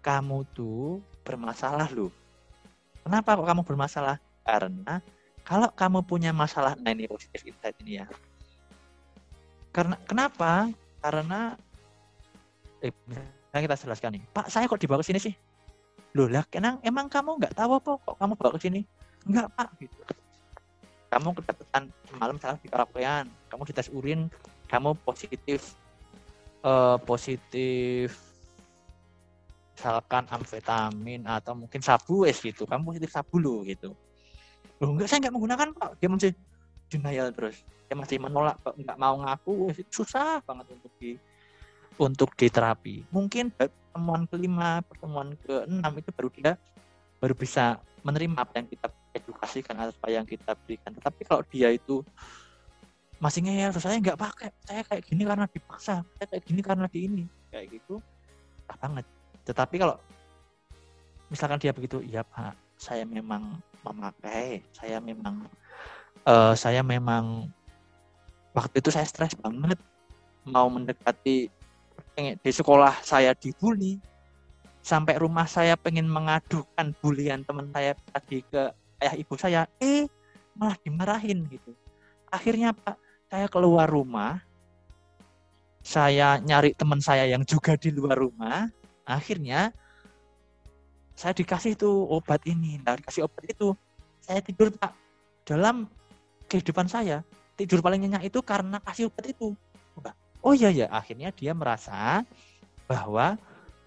kamu 0.00 0.48
tuh 0.56 1.04
bermasalah 1.24 1.92
loh. 1.92 2.12
Kenapa 3.04 3.36
kok 3.36 3.48
kamu 3.48 3.62
bermasalah? 3.64 4.16
Karena 4.44 5.04
kalau 5.50 5.66
kamu 5.74 6.06
punya 6.06 6.30
masalah, 6.30 6.78
nah 6.78 6.94
ini 6.94 7.10
positif 7.10 7.42
insight 7.42 7.74
ini 7.82 7.98
ya. 7.98 8.06
Karena 9.74 9.98
kenapa? 10.06 10.70
Karena 11.02 11.58
eh, 12.78 12.94
kita 13.50 13.74
jelaskan 13.74 14.14
nih. 14.14 14.22
Pak, 14.30 14.46
saya 14.46 14.70
kok 14.70 14.78
dibawa 14.78 15.02
ke 15.02 15.10
sini 15.10 15.18
sih? 15.18 15.34
Loh 16.14 16.30
lah, 16.30 16.46
kenang 16.46 16.78
emang 16.86 17.10
kamu 17.10 17.42
nggak 17.42 17.58
tahu 17.58 17.82
apa 17.82 17.90
kok 17.98 18.14
kamu 18.14 18.32
bawa 18.38 18.50
ke 18.54 18.60
sini? 18.62 18.80
Enggak, 19.26 19.50
Pak, 19.58 19.68
gitu. 19.82 19.98
Kamu 21.10 21.34
kedapatan 21.34 21.82
semalam 22.06 22.36
salah 22.38 22.58
di 22.62 22.68
karaokean, 22.70 23.26
kamu 23.50 23.62
dites 23.66 23.90
urin, 23.90 24.30
kamu 24.70 24.94
positif 25.02 25.74
uh, 26.62 26.94
positif 27.02 28.14
misalkan 29.74 30.30
amfetamin 30.30 31.26
atau 31.26 31.56
mungkin 31.56 31.80
sabu 31.80 32.28
es 32.28 32.36
gitu 32.38 32.68
kamu 32.68 32.92
positif 32.92 33.10
sabu 33.10 33.40
lo 33.40 33.64
gitu 33.64 33.96
loh 34.80 34.96
enggak 34.96 35.08
saya 35.12 35.18
nggak 35.28 35.34
menggunakan 35.36 35.68
pak. 35.76 35.90
Dia 36.00 36.08
masih 36.08 36.32
denial 36.90 37.28
terus 37.30 37.62
dia 37.86 37.96
masih 37.98 38.16
menolak 38.18 38.56
nggak 38.64 38.98
mau 38.98 39.14
ngaku 39.22 39.74
susah 39.92 40.42
banget 40.42 40.66
untuk 40.74 40.92
di 40.98 41.20
untuk 42.00 42.30
diterapi. 42.34 43.04
Mungkin 43.12 43.52
pertemuan 43.52 44.24
kelima 44.26 44.80
pertemuan 44.82 45.36
keenam 45.44 45.92
itu 45.94 46.10
baru 46.10 46.28
dia 46.32 46.52
baru 47.20 47.34
bisa 47.36 47.78
menerima 48.00 48.40
apa 48.40 48.64
yang 48.64 48.68
kita 48.72 48.88
edukasikan 49.12 49.76
atau 49.76 49.92
apa 49.92 50.08
yang 50.08 50.24
kita 50.24 50.56
berikan. 50.64 50.96
Tapi 50.96 51.22
kalau 51.28 51.44
dia 51.52 51.68
itu 51.68 52.00
masih 53.20 53.44
ngeyel 53.44 53.76
saya 53.76 54.00
nggak 54.00 54.16
pakai. 54.16 54.48
Saya 54.64 54.80
kayak 54.88 55.02
gini 55.04 55.22
karena 55.28 55.44
dipaksa. 55.44 56.00
Saya 56.16 56.26
kayak 56.32 56.44
gini 56.48 56.60
karena 56.64 56.86
di 56.88 56.98
ini. 57.04 57.24
Kayak 57.52 57.76
gitu 57.76 58.00
banget. 58.78 59.06
Tetapi 59.44 59.76
kalau 59.82 59.96
misalkan 61.26 61.58
dia 61.58 61.72
begitu, 61.74 61.98
ya 62.06 62.22
Pak, 62.22 62.54
saya 62.78 63.02
memang 63.02 63.58
memakai, 63.84 64.64
saya 64.74 65.00
memang 65.00 65.48
uh, 66.26 66.52
saya 66.56 66.84
memang 66.84 67.48
waktu 68.52 68.82
itu 68.82 68.90
saya 68.92 69.06
stres 69.06 69.32
banget. 69.38 69.78
Mau 70.48 70.72
mendekati 70.72 71.52
di 72.16 72.52
sekolah 72.52 73.00
saya 73.04 73.32
dibully. 73.36 74.00
Sampai 74.80 75.20
rumah 75.20 75.44
saya 75.44 75.76
pengen 75.76 76.08
mengadukan 76.08 76.96
bulian 77.04 77.44
teman 77.44 77.68
saya 77.68 77.92
tadi 78.16 78.40
ke 78.48 78.72
ayah 79.04 79.14
ibu 79.20 79.34
saya. 79.36 79.60
Eh 79.76 80.08
malah 80.56 80.76
dimarahin 80.80 81.44
gitu. 81.52 81.76
Akhirnya 82.32 82.72
pak 82.72 82.96
saya 83.28 83.46
keluar 83.52 83.86
rumah. 83.88 84.40
Saya 85.80 86.36
nyari 86.40 86.76
teman 86.76 87.00
saya 87.00 87.28
yang 87.28 87.44
juga 87.44 87.76
di 87.76 87.92
luar 87.92 88.16
rumah. 88.16 88.68
Akhirnya 89.04 89.72
saya 91.20 91.36
dikasih 91.36 91.76
tuh 91.76 92.08
obat 92.08 92.40
ini. 92.48 92.80
Nah 92.80 92.96
dikasih 92.96 93.28
obat 93.28 93.44
itu 93.44 93.76
saya 94.24 94.40
tidur 94.40 94.72
pak. 94.72 94.96
Dalam 95.44 95.84
kehidupan 96.48 96.88
saya 96.88 97.20
tidur 97.60 97.84
paling 97.84 98.00
nyenyak 98.00 98.32
itu 98.32 98.40
karena 98.40 98.80
kasih 98.80 99.12
obat 99.12 99.28
itu. 99.28 99.52
Oh 100.40 100.56
iya 100.56 100.72
ya 100.72 100.88
akhirnya 100.88 101.28
dia 101.36 101.52
merasa 101.52 102.24
bahwa 102.88 103.36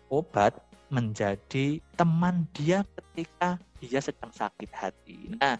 obat 0.05 0.53
menjadi 0.93 1.81
teman 1.97 2.45
dia 2.53 2.85
ketika 2.85 3.57
dia 3.81 3.97
sedang 3.97 4.29
sakit 4.29 4.69
hati. 4.69 5.33
Nah 5.33 5.57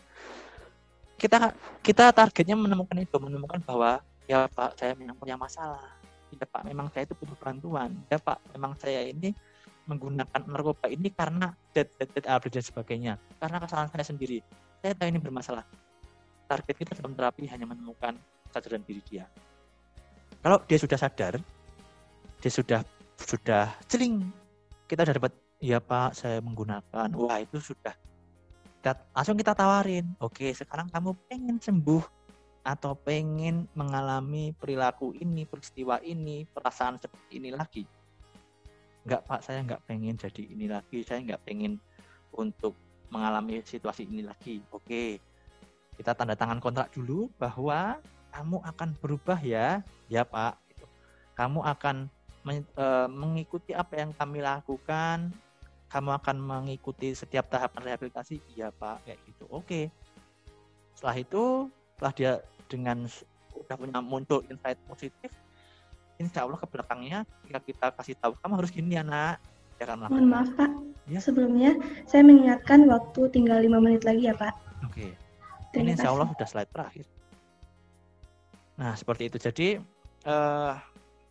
kita 1.18 1.58
kita 1.82 2.14
targetnya 2.14 2.54
menemukan 2.54 3.02
itu 3.02 3.18
menemukan 3.18 3.58
bahwa 3.66 4.06
ya 4.30 4.46
pak 4.46 4.78
saya 4.78 4.94
memang 4.94 5.18
punya 5.18 5.34
masalah. 5.34 5.98
Ya 6.30 6.46
pak 6.46 6.62
memang 6.70 6.94
saya 6.94 7.10
itu 7.10 7.18
butuh 7.18 7.38
bantuan. 7.42 7.98
Ya 8.14 8.22
pak 8.22 8.38
memang 8.54 8.78
saya 8.78 9.10
ini 9.10 9.34
menggunakan 9.86 10.42
narkoba 10.48 10.88
ini 10.88 11.12
karena 11.12 11.52
dead, 11.76 11.92
dead, 12.00 12.10
dead 12.16 12.26
update 12.28 12.60
dan 12.60 12.64
sebagainya. 12.64 13.14
Karena 13.40 13.58
kesalahan 13.60 13.90
saya 13.92 14.06
sendiri. 14.08 14.40
Saya 14.80 14.94
tahu 14.96 15.08
ini 15.12 15.20
bermasalah. 15.20 15.66
Target 16.48 16.76
kita 16.76 16.92
dalam 17.00 17.16
terapi 17.16 17.48
hanya 17.48 17.68
menemukan 17.68 18.16
kesadaran 18.48 18.84
diri 18.84 19.02
dia. 19.08 19.26
Kalau 20.44 20.60
dia 20.68 20.80
sudah 20.80 21.00
sadar, 21.00 21.40
dia 22.44 22.52
sudah 22.52 22.80
sudah 23.16 23.72
celing, 23.88 24.28
kita 24.88 25.08
sudah 25.08 25.16
dapat, 25.16 25.34
ya 25.64 25.80
Pak, 25.80 26.20
saya 26.20 26.44
menggunakan. 26.44 27.08
Wah 27.16 27.40
itu 27.40 27.64
sudah. 27.64 27.96
Kita, 28.84 29.00
langsung 29.16 29.40
kita 29.40 29.56
tawarin, 29.56 30.12
oke 30.20 30.52
sekarang 30.52 30.92
kamu 30.92 31.16
pengen 31.32 31.56
sembuh 31.56 32.04
atau 32.68 32.92
pengen 33.00 33.72
mengalami 33.72 34.52
perilaku 34.52 35.16
ini, 35.16 35.48
peristiwa 35.48 36.04
ini, 36.04 36.44
perasaan 36.44 37.00
seperti 37.00 37.40
ini 37.40 37.52
lagi 37.56 37.88
nggak 39.04 39.22
pak 39.28 39.40
saya 39.44 39.60
nggak 39.64 39.84
pengen 39.88 40.16
jadi 40.16 40.44
ini 40.48 40.66
lagi. 40.72 41.04
Saya 41.04 41.20
nggak 41.24 41.44
pengen 41.44 41.80
untuk 42.34 42.76
mengalami 43.14 43.62
situasi 43.62 44.08
ini 44.10 44.26
lagi. 44.26 44.64
Oke 44.74 45.20
kita 45.98 46.18
tanda 46.18 46.34
tangan 46.34 46.58
kontrak 46.58 46.90
dulu 46.94 47.30
bahwa 47.38 48.02
kamu 48.34 48.58
akan 48.66 48.90
berubah 48.98 49.40
ya. 49.42 49.86
Ya 50.10 50.26
pak. 50.26 50.58
Kamu 51.38 51.62
akan 51.66 52.10
e, 52.50 52.86
mengikuti 53.10 53.78
apa 53.78 54.02
yang 54.02 54.12
kami 54.14 54.42
lakukan. 54.42 55.30
Kamu 55.90 56.10
akan 56.18 56.38
mengikuti 56.42 57.14
setiap 57.14 57.50
tahapan 57.54 57.94
rehabilitasi. 57.94 58.42
Iya 58.58 58.74
pak 58.74 59.06
kayak 59.06 59.20
gitu. 59.30 59.46
Oke. 59.54 59.94
Setelah 60.98 61.18
itu 61.22 61.70
setelah 61.94 62.14
dia 62.18 62.32
dengan 62.66 63.06
udah 63.54 63.76
punya 63.78 64.02
muncul 64.02 64.42
insight 64.50 64.82
positif 64.90 65.30
insya 66.22 66.46
Allah 66.46 66.60
ke 66.60 66.68
belakangnya 66.70 67.26
ketika 67.44 67.60
kita 67.64 67.86
kasih 67.98 68.16
tahu 68.20 68.34
kamu 68.40 68.54
harus 68.60 68.72
gini 68.72 68.96
ya 68.96 69.04
nak 69.04 69.42
ya 69.82 69.86
kan 69.90 69.98
mohon 70.00 70.30
maaf 70.30 70.50
pak. 70.56 70.72
Ya. 71.10 71.20
sebelumnya 71.20 71.76
saya 72.08 72.24
mengingatkan 72.24 72.88
waktu 72.88 73.28
tinggal 73.34 73.60
lima 73.60 73.84
menit 73.84 74.08
lagi 74.08 74.32
ya 74.32 74.36
pak. 74.38 74.56
Oke. 74.88 75.12
Okay. 75.74 75.82
ini 75.84 75.98
insya 75.98 76.14
Allah 76.14 76.30
sudah 76.32 76.48
slide 76.48 76.72
terakhir. 76.72 77.06
Nah 78.80 78.94
seperti 78.96 79.28
itu. 79.28 79.38
Jadi 79.42 79.68
uh, 80.30 80.80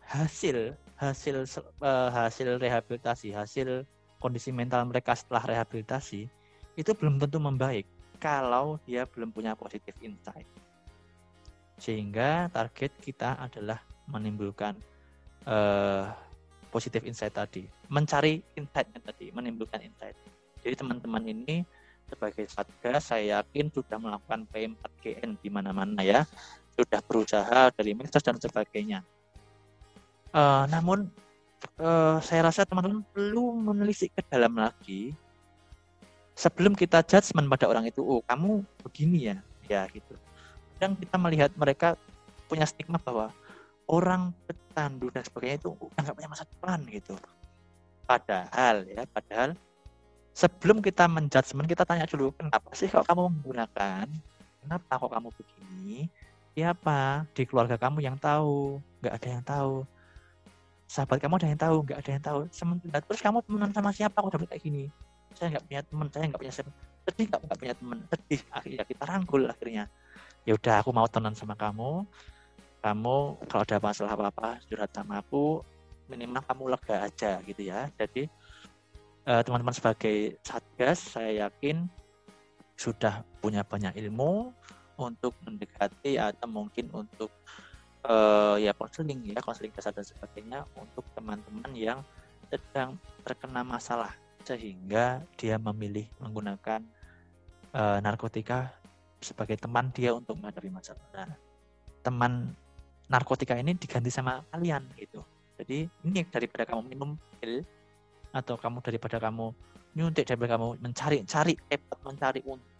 hasil 0.05 0.77
hasil 0.99 1.35
uh, 1.81 2.09
hasil 2.13 2.61
rehabilitasi 2.61 3.33
hasil 3.33 3.87
kondisi 4.21 4.53
mental 4.53 4.85
mereka 4.87 5.17
setelah 5.17 5.43
rehabilitasi 5.43 6.29
itu 6.77 6.91
belum 6.95 7.17
tentu 7.17 7.41
membaik 7.41 7.89
kalau 8.21 8.79
dia 8.87 9.03
belum 9.09 9.33
punya 9.33 9.57
positif 9.57 9.97
insight. 9.99 10.47
Sehingga 11.81 12.47
target 12.53 12.93
kita 13.01 13.35
adalah 13.41 13.81
menimbulkan 14.07 14.75
uh, 15.47 16.11
positif 16.73 17.05
insight 17.05 17.37
tadi, 17.37 17.69
mencari 17.87 18.41
insight 18.57 18.89
tadi, 18.89 19.29
menimbulkan 19.29 19.79
insight. 19.85 20.17
Jadi 20.65 20.75
teman-teman 20.79 21.23
ini 21.27 21.61
sebagai 22.09 22.45
satgas 22.49 23.13
saya 23.13 23.41
yakin 23.41 23.69
sudah 23.69 23.97
melakukan 24.01 24.45
P4GN 24.49 25.37
di 25.39 25.49
mana-mana 25.53 26.01
ya, 26.01 26.25
sudah 26.73 26.99
berusaha 27.05 27.69
dari 27.77 27.93
medsos 27.93 28.25
dan 28.25 28.37
sebagainya. 28.41 29.05
Uh, 30.33 30.65
namun 30.73 31.05
uh, 31.77 32.17
saya 32.25 32.49
rasa 32.49 32.65
teman-teman 32.65 33.05
perlu 33.13 33.53
menelisik 33.53 34.09
ke 34.17 34.21
dalam 34.25 34.57
lagi 34.57 35.13
sebelum 36.33 36.73
kita 36.73 37.05
judgement 37.05 37.45
pada 37.45 37.69
orang 37.69 37.85
itu, 37.85 38.01
oh 38.01 38.25
kamu 38.25 38.65
begini 38.81 39.29
ya, 39.29 39.37
ya 39.69 39.81
gitu. 39.93 40.17
Dan 40.81 40.97
kita 40.97 41.21
melihat 41.21 41.53
mereka 41.53 41.93
punya 42.49 42.65
stigma 42.65 42.97
bahwa 42.97 43.29
orang 43.87 44.31
pecandu 44.47 45.11
dan 45.11 45.23
sebagainya 45.25 45.57
itu 45.59 45.69
udah 45.75 46.01
nggak 46.01 46.15
punya 46.15 46.29
masa 46.31 46.45
depan 46.47 46.79
gitu. 46.87 47.15
Padahal 48.03 48.83
ya, 48.87 49.03
padahal 49.07 49.55
sebelum 50.33 50.81
kita 50.81 51.05
menjudgment 51.07 51.67
kita 51.69 51.83
tanya 51.85 52.09
dulu 52.09 52.33
kenapa 52.33 52.69
sih 52.73 52.89
kok 52.89 53.05
kamu 53.05 53.31
menggunakan, 53.31 54.07
kenapa 54.65 54.91
kok 54.97 55.11
kamu 55.13 55.29
begini, 55.35 56.09
siapa 56.53 57.23
di 57.31 57.43
keluarga 57.45 57.77
kamu 57.77 58.01
yang 58.01 58.17
tahu, 58.17 58.81
nggak 59.01 59.13
ada 59.13 59.27
yang 59.29 59.43
tahu. 59.45 59.75
Sahabat 60.89 61.17
kamu 61.17 61.33
ada 61.41 61.47
yang 61.49 61.61
tahu, 61.61 61.77
nggak 61.89 61.99
ada 61.99 62.11
yang 62.11 62.23
tahu. 62.23 62.39
Sementara 62.53 63.01
terus 63.01 63.21
kamu 63.23 63.41
temenan 63.45 63.71
sama 63.73 63.89
siapa 63.89 64.19
kok 64.19 64.31
dapat 64.35 64.47
kayak 64.53 64.63
gini? 64.63 64.85
Saya 65.33 65.57
nggak 65.57 65.65
punya 65.65 65.81
teman, 65.81 66.07
saya 66.13 66.25
nggak 66.29 66.41
punya 66.41 66.53
sedih 66.53 67.25
nggak 67.27 67.59
punya 67.59 67.73
teman, 67.75 67.97
sedih. 68.07 68.41
Akhirnya 68.53 68.83
kita 68.85 69.03
rangkul 69.03 69.41
akhirnya. 69.49 69.89
Ya 70.43 70.53
udah 70.59 70.83
aku 70.83 70.91
mau 70.91 71.07
temenan 71.07 71.33
sama 71.33 71.55
kamu, 71.55 72.03
kamu 72.83 73.39
kalau 73.47 73.63
ada 73.63 73.79
masalah 73.79 74.11
apa-apa 74.13 74.59
curhat 74.67 74.91
sama 74.91 75.23
aku 75.23 75.63
minimal 76.11 76.43
kamu 76.43 76.63
lega 76.75 76.95
aja 77.07 77.31
gitu 77.47 77.61
ya 77.63 77.87
jadi 77.95 78.27
eh, 79.23 79.41
teman-teman 79.47 79.71
sebagai 79.71 80.35
satgas 80.43 81.15
saya 81.15 81.47
yakin 81.47 81.87
sudah 82.75 83.23
punya 83.39 83.63
banyak 83.63 83.95
ilmu 83.95 84.51
untuk 84.99 85.33
mendekati 85.47 86.19
atau 86.19 86.45
mungkin 86.45 86.89
untuk 86.93 87.31
uh, 88.05 88.55
ya 88.59 88.75
konseling 88.75 89.25
ya 89.25 89.41
konseling 89.41 89.73
dasar 89.73 89.95
dan 89.95 90.05
sebagainya 90.05 90.67
untuk 90.77 91.05
teman-teman 91.17 91.71
yang 91.73 91.99
sedang 92.51 92.99
terkena 93.25 93.65
masalah 93.65 94.13
sehingga 94.43 95.23
dia 95.39 95.55
memilih 95.57 96.05
menggunakan 96.19 96.83
uh, 97.73 97.97
narkotika 98.03 98.75
sebagai 99.23 99.55
teman 99.55 99.87
dia 99.95 100.11
untuk 100.11 100.35
menghadapi 100.35 100.67
masalah. 100.67 100.99
Nah, 101.15 101.31
teman 102.03 102.51
narkotika 103.11 103.57
ini 103.59 103.75
diganti 103.75 104.09
sama 104.11 104.39
kalian 104.51 104.83
gitu. 104.99 105.19
Jadi 105.59 105.85
ini 106.07 106.21
daripada 106.27 106.63
kamu 106.67 106.81
minum 106.91 107.15
pil 107.39 107.61
atau 108.33 108.57
kamu 108.57 108.81
daripada 108.81 109.21
kamu 109.21 109.53
nyuntik 109.93 110.25
daripada 110.25 110.57
kamu 110.57 110.81
mencari 110.81 111.17
cari 111.29 111.53
repot 111.69 111.99
mencari 112.01 112.41
untung 112.49 112.73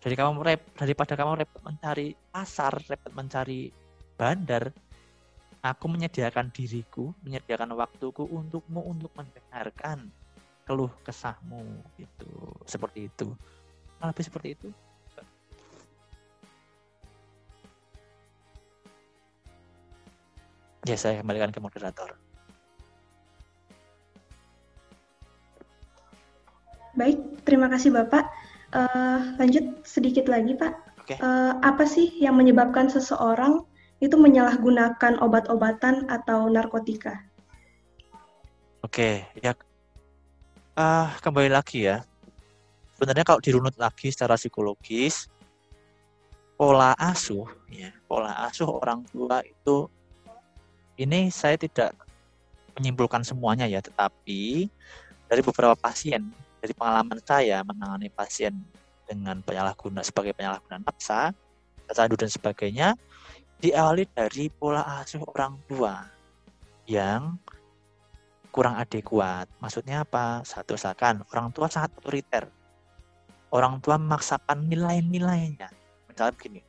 dari 0.00 0.16
kamu 0.16 0.40
rep 0.40 0.60
daripada 0.80 1.12
kamu 1.12 1.44
repot 1.44 1.60
mencari 1.60 2.16
pasar 2.32 2.72
repot 2.88 3.12
mencari 3.12 3.68
bandar 4.16 4.72
aku 5.60 5.84
menyediakan 5.92 6.48
diriku 6.48 7.12
menyediakan 7.20 7.76
waktuku 7.76 8.24
untukmu 8.24 8.80
untuk 8.80 9.12
mendengarkan 9.12 10.08
keluh 10.64 10.92
kesahmu 11.04 11.60
itu 12.00 12.30
seperti 12.64 13.12
itu. 13.12 13.28
Lebih 14.00 14.24
seperti 14.24 14.48
itu 14.56 14.68
ya 20.88 20.96
saya 20.96 21.20
kembalikan 21.20 21.52
ke 21.52 21.60
moderator 21.60 22.16
baik 26.96 27.18
terima 27.44 27.68
kasih 27.68 27.92
bapak 27.92 28.28
Uh, 28.70 29.34
lanjut 29.34 29.82
sedikit 29.82 30.30
lagi 30.30 30.54
Pak. 30.54 30.72
Okay. 31.02 31.18
Uh, 31.18 31.26
eh, 31.26 31.52
apa 31.66 31.82
sih 31.82 32.06
yang 32.22 32.38
menyebabkan 32.38 32.86
seseorang 32.86 33.66
itu 33.98 34.14
menyalahgunakan 34.14 35.18
obat-obatan 35.18 36.06
atau 36.06 36.46
narkotika? 36.46 37.18
Oke, 38.80 39.26
okay, 39.26 39.42
ya 39.42 39.52
uh, 40.78 41.10
kembali 41.18 41.50
lagi 41.50 41.90
ya. 41.90 42.06
Sebenarnya 42.94 43.26
kalau 43.26 43.42
dirunut 43.42 43.74
lagi 43.74 44.14
secara 44.14 44.38
psikologis, 44.38 45.26
pola 46.54 46.94
asuh, 46.94 47.50
ya, 47.66 47.90
pola 48.06 48.46
asuh 48.46 48.70
orang 48.70 49.02
tua 49.10 49.42
itu 49.42 49.90
ini 51.00 51.32
saya 51.32 51.56
tidak 51.56 51.96
menyimpulkan 52.76 53.24
semuanya 53.24 53.64
ya, 53.64 53.80
tetapi 53.80 54.68
dari 55.26 55.40
beberapa 55.40 55.72
pasien 55.72 56.28
dari 56.60 56.76
pengalaman 56.76 57.18
saya 57.24 57.64
menangani 57.64 58.12
pasien 58.12 58.52
dengan 59.08 59.40
penyalahguna 59.40 60.04
sebagai 60.04 60.36
penyalahguna 60.36 60.84
nafsa, 60.84 61.32
kecandu 61.88 62.20
dan 62.20 62.30
sebagainya, 62.30 62.88
diawali 63.58 64.06
dari 64.12 64.52
pola 64.52 64.84
asuh 65.00 65.24
orang 65.24 65.56
tua 65.66 66.04
yang 66.84 67.40
kurang 68.52 68.76
adekuat. 68.76 69.48
Maksudnya 69.58 70.04
apa? 70.04 70.44
Satu 70.44 70.76
misalkan 70.76 71.24
orang 71.32 71.50
tua 71.50 71.66
sangat 71.72 71.96
otoriter. 71.98 72.44
Orang 73.50 73.82
tua 73.82 73.98
memaksakan 73.98 74.70
nilai-nilainya. 74.70 75.74
Misalnya 76.06 76.32
begini, 76.38 76.60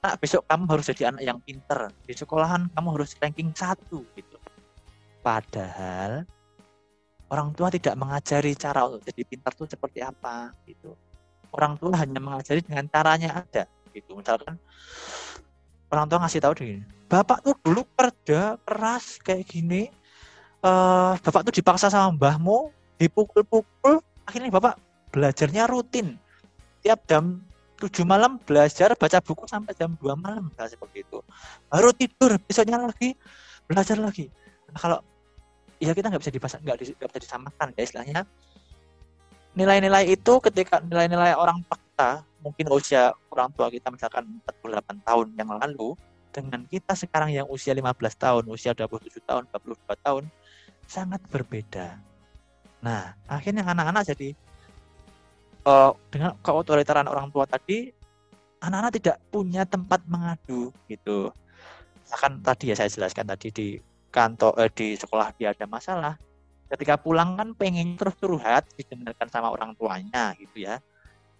nah 0.00 0.16
besok 0.16 0.48
kamu 0.48 0.64
harus 0.68 0.86
jadi 0.92 1.12
anak 1.12 1.22
yang 1.24 1.38
pinter. 1.44 1.92
Di 2.08 2.16
sekolahan 2.16 2.72
kamu 2.72 2.88
harus 2.96 3.12
ranking 3.20 3.52
satu 3.52 4.00
gitu. 4.16 4.36
Padahal 5.20 6.24
orang 7.30 7.54
tua 7.54 7.70
tidak 7.70 7.94
mengajari 7.94 8.52
cara 8.58 8.90
untuk 8.90 9.06
jadi 9.06 9.22
pintar 9.22 9.54
itu 9.54 9.64
seperti 9.70 10.02
apa 10.02 10.50
gitu 10.66 10.98
orang 11.54 11.78
tua 11.78 11.94
hanya 11.98 12.18
mengajari 12.18 12.60
dengan 12.62 12.86
caranya 12.90 13.42
ada 13.46 13.64
gitu 13.94 14.18
misalkan 14.18 14.58
orang 15.90 16.06
tua 16.10 16.18
ngasih 16.26 16.42
tahu 16.42 16.52
begini 16.58 16.82
bapak 17.06 17.38
tuh 17.42 17.54
dulu 17.62 17.86
kerja 17.94 18.58
keras 18.66 19.18
kayak 19.22 19.46
gini 19.46 19.90
uh, 20.66 21.14
bapak 21.22 21.50
tuh 21.50 21.54
dipaksa 21.54 21.86
sama 21.90 22.14
mbahmu 22.14 22.74
dipukul-pukul 22.98 24.02
akhirnya 24.26 24.50
bapak 24.50 24.74
belajarnya 25.14 25.70
rutin 25.70 26.18
tiap 26.82 27.02
jam 27.06 27.42
7 27.80 28.04
malam 28.04 28.36
belajar 28.44 28.92
baca 28.92 29.18
buku 29.24 29.48
sampai 29.48 29.72
jam 29.72 29.96
2 29.96 30.04
malam 30.20 30.52
seperti 30.52 31.00
itu. 31.08 31.24
Baru 31.72 31.96
tidur 31.96 32.36
besoknya 32.44 32.76
lagi 32.76 33.16
belajar 33.64 33.96
lagi. 33.96 34.28
Nah, 34.68 34.78
kalau 34.78 34.98
ya 35.80 35.96
kita 35.96 36.12
nggak 36.12 36.20
bisa 36.20 36.32
dipasang 36.34 36.60
nggak 36.60 36.78
bisa 36.84 37.18
disamakan 37.24 37.72
ya 37.72 37.82
istilahnya. 37.88 38.20
Nilai-nilai 39.56 40.12
itu 40.12 40.32
ketika 40.44 40.78
nilai-nilai 40.84 41.34
orang 41.34 41.64
fakta 41.64 42.22
mungkin 42.44 42.68
usia 42.70 43.16
orang 43.32 43.48
tua 43.56 43.72
kita 43.72 43.88
misalkan 43.88 44.28
48 44.44 45.00
tahun 45.02 45.26
yang 45.34 45.50
lalu 45.56 45.96
dengan 46.30 46.62
kita 46.68 46.94
sekarang 46.94 47.34
yang 47.34 47.46
usia 47.50 47.74
15 47.74 47.90
tahun, 48.14 48.44
usia 48.46 48.70
27 48.70 49.18
tahun, 49.26 49.50
42 49.50 50.06
tahun 50.06 50.24
sangat 50.86 51.20
berbeda. 51.26 51.98
Nah, 52.80 53.18
akhirnya 53.26 53.66
anak-anak 53.66 54.14
jadi 54.14 54.38
uh, 55.64 55.92
dengan 56.12 56.36
keotoritaran 56.40 57.06
orang 57.08 57.28
tua 57.32 57.44
tadi 57.44 57.90
anak-anak 58.60 58.92
tidak 59.00 59.16
punya 59.32 59.62
tempat 59.64 60.04
mengadu 60.06 60.70
gitu. 60.86 61.32
Akan 62.12 62.42
tadi 62.44 62.72
ya 62.72 62.76
saya 62.76 62.92
jelaskan 62.92 63.26
tadi 63.28 63.48
di 63.50 63.68
kantor 64.10 64.52
eh, 64.60 64.70
di 64.70 64.88
sekolah 64.98 65.32
dia 65.36 65.54
ada 65.56 65.64
masalah. 65.64 66.14
Ketika 66.70 67.00
pulang 67.00 67.34
kan 67.34 67.50
pengen 67.56 67.98
terus 67.98 68.14
curhat 68.20 68.66
didengarkan 68.78 69.26
sama 69.26 69.50
orang 69.50 69.74
tuanya 69.74 70.36
gitu 70.38 70.66
ya. 70.66 70.78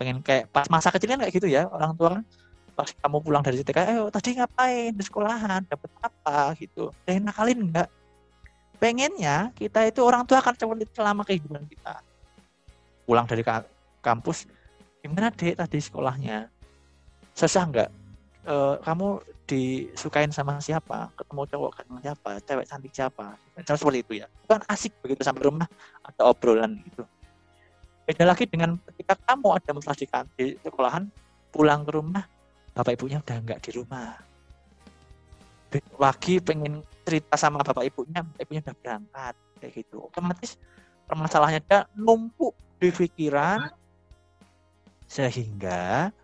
Pengen 0.00 0.24
kayak 0.24 0.48
pas 0.50 0.66
masa 0.72 0.90
kecil 0.90 1.14
kan 1.14 1.20
kayak 1.22 1.34
gitu 1.36 1.46
ya 1.50 1.68
orang 1.70 1.94
tua 1.94 2.18
kan. 2.18 2.24
Pas 2.74 2.88
kamu 2.88 3.18
pulang 3.20 3.42
dari 3.44 3.60
TK 3.60 3.78
eh 3.78 3.98
tadi 4.10 4.28
ngapain? 4.38 4.90
Di 4.96 5.04
sekolahan 5.04 5.62
dapat 5.68 5.90
apa? 6.00 6.56
gitu. 6.56 6.90
Dan 7.04 7.28
nakalin 7.28 7.68
enggak 7.68 7.88
pengennya 8.80 9.52
kita 9.52 9.84
itu 9.84 10.00
orang 10.00 10.24
tua 10.24 10.40
akan 10.40 10.56
seperti 10.56 10.88
selama 10.96 11.22
kehidupan 11.22 11.68
kita. 11.68 12.00
Pulang 13.04 13.28
dari 13.28 13.44
kampus 14.00 14.48
gimana 15.00 15.32
dek 15.32 15.56
tadi 15.56 15.78
sekolahnya 15.80 16.48
susah 17.32 17.64
enggak 17.64 17.90
e, 18.44 18.54
kamu 18.84 19.20
disukain 19.50 20.30
sama 20.30 20.62
siapa, 20.62 21.10
ketemu 21.18 21.42
cowok 21.50 21.82
sama 21.82 21.98
siapa, 21.98 22.30
cewek 22.46 22.66
cantik 22.70 22.92
siapa, 22.94 23.34
Misalnya 23.58 23.80
seperti 23.82 23.98
itu 23.98 24.12
ya. 24.22 24.26
Bukan 24.46 24.62
asik 24.70 24.92
begitu 25.02 25.26
sampai 25.26 25.42
rumah 25.50 25.66
ada 26.06 26.22
obrolan 26.30 26.78
gitu. 26.86 27.02
Beda 28.06 28.24
lagi 28.30 28.46
dengan 28.46 28.78
ketika 28.94 29.18
kamu 29.26 29.58
ada 29.58 29.70
masalah 29.74 29.98
di, 29.98 30.06
di 30.38 30.46
sekolahan, 30.62 31.10
pulang 31.50 31.82
ke 31.82 31.90
rumah, 31.98 32.22
bapak 32.70 32.94
ibunya 32.94 33.18
udah 33.18 33.36
nggak 33.42 33.60
di 33.66 33.70
rumah. 33.74 34.14
Lagi 35.98 36.38
pengen 36.42 36.82
cerita 37.02 37.34
sama 37.34 37.62
bapak 37.66 37.90
ibunya, 37.90 38.22
bapak 38.22 38.42
ibunya 38.46 38.62
udah 38.62 38.76
berangkat 38.78 39.34
kayak 39.58 39.72
gitu. 39.82 40.06
Otomatis 40.06 40.54
permasalahannya 41.10 41.62
ada 41.66 41.90
numpuk 41.98 42.54
di 42.78 42.94
pikiran 42.94 43.66
sehingga 45.10 46.14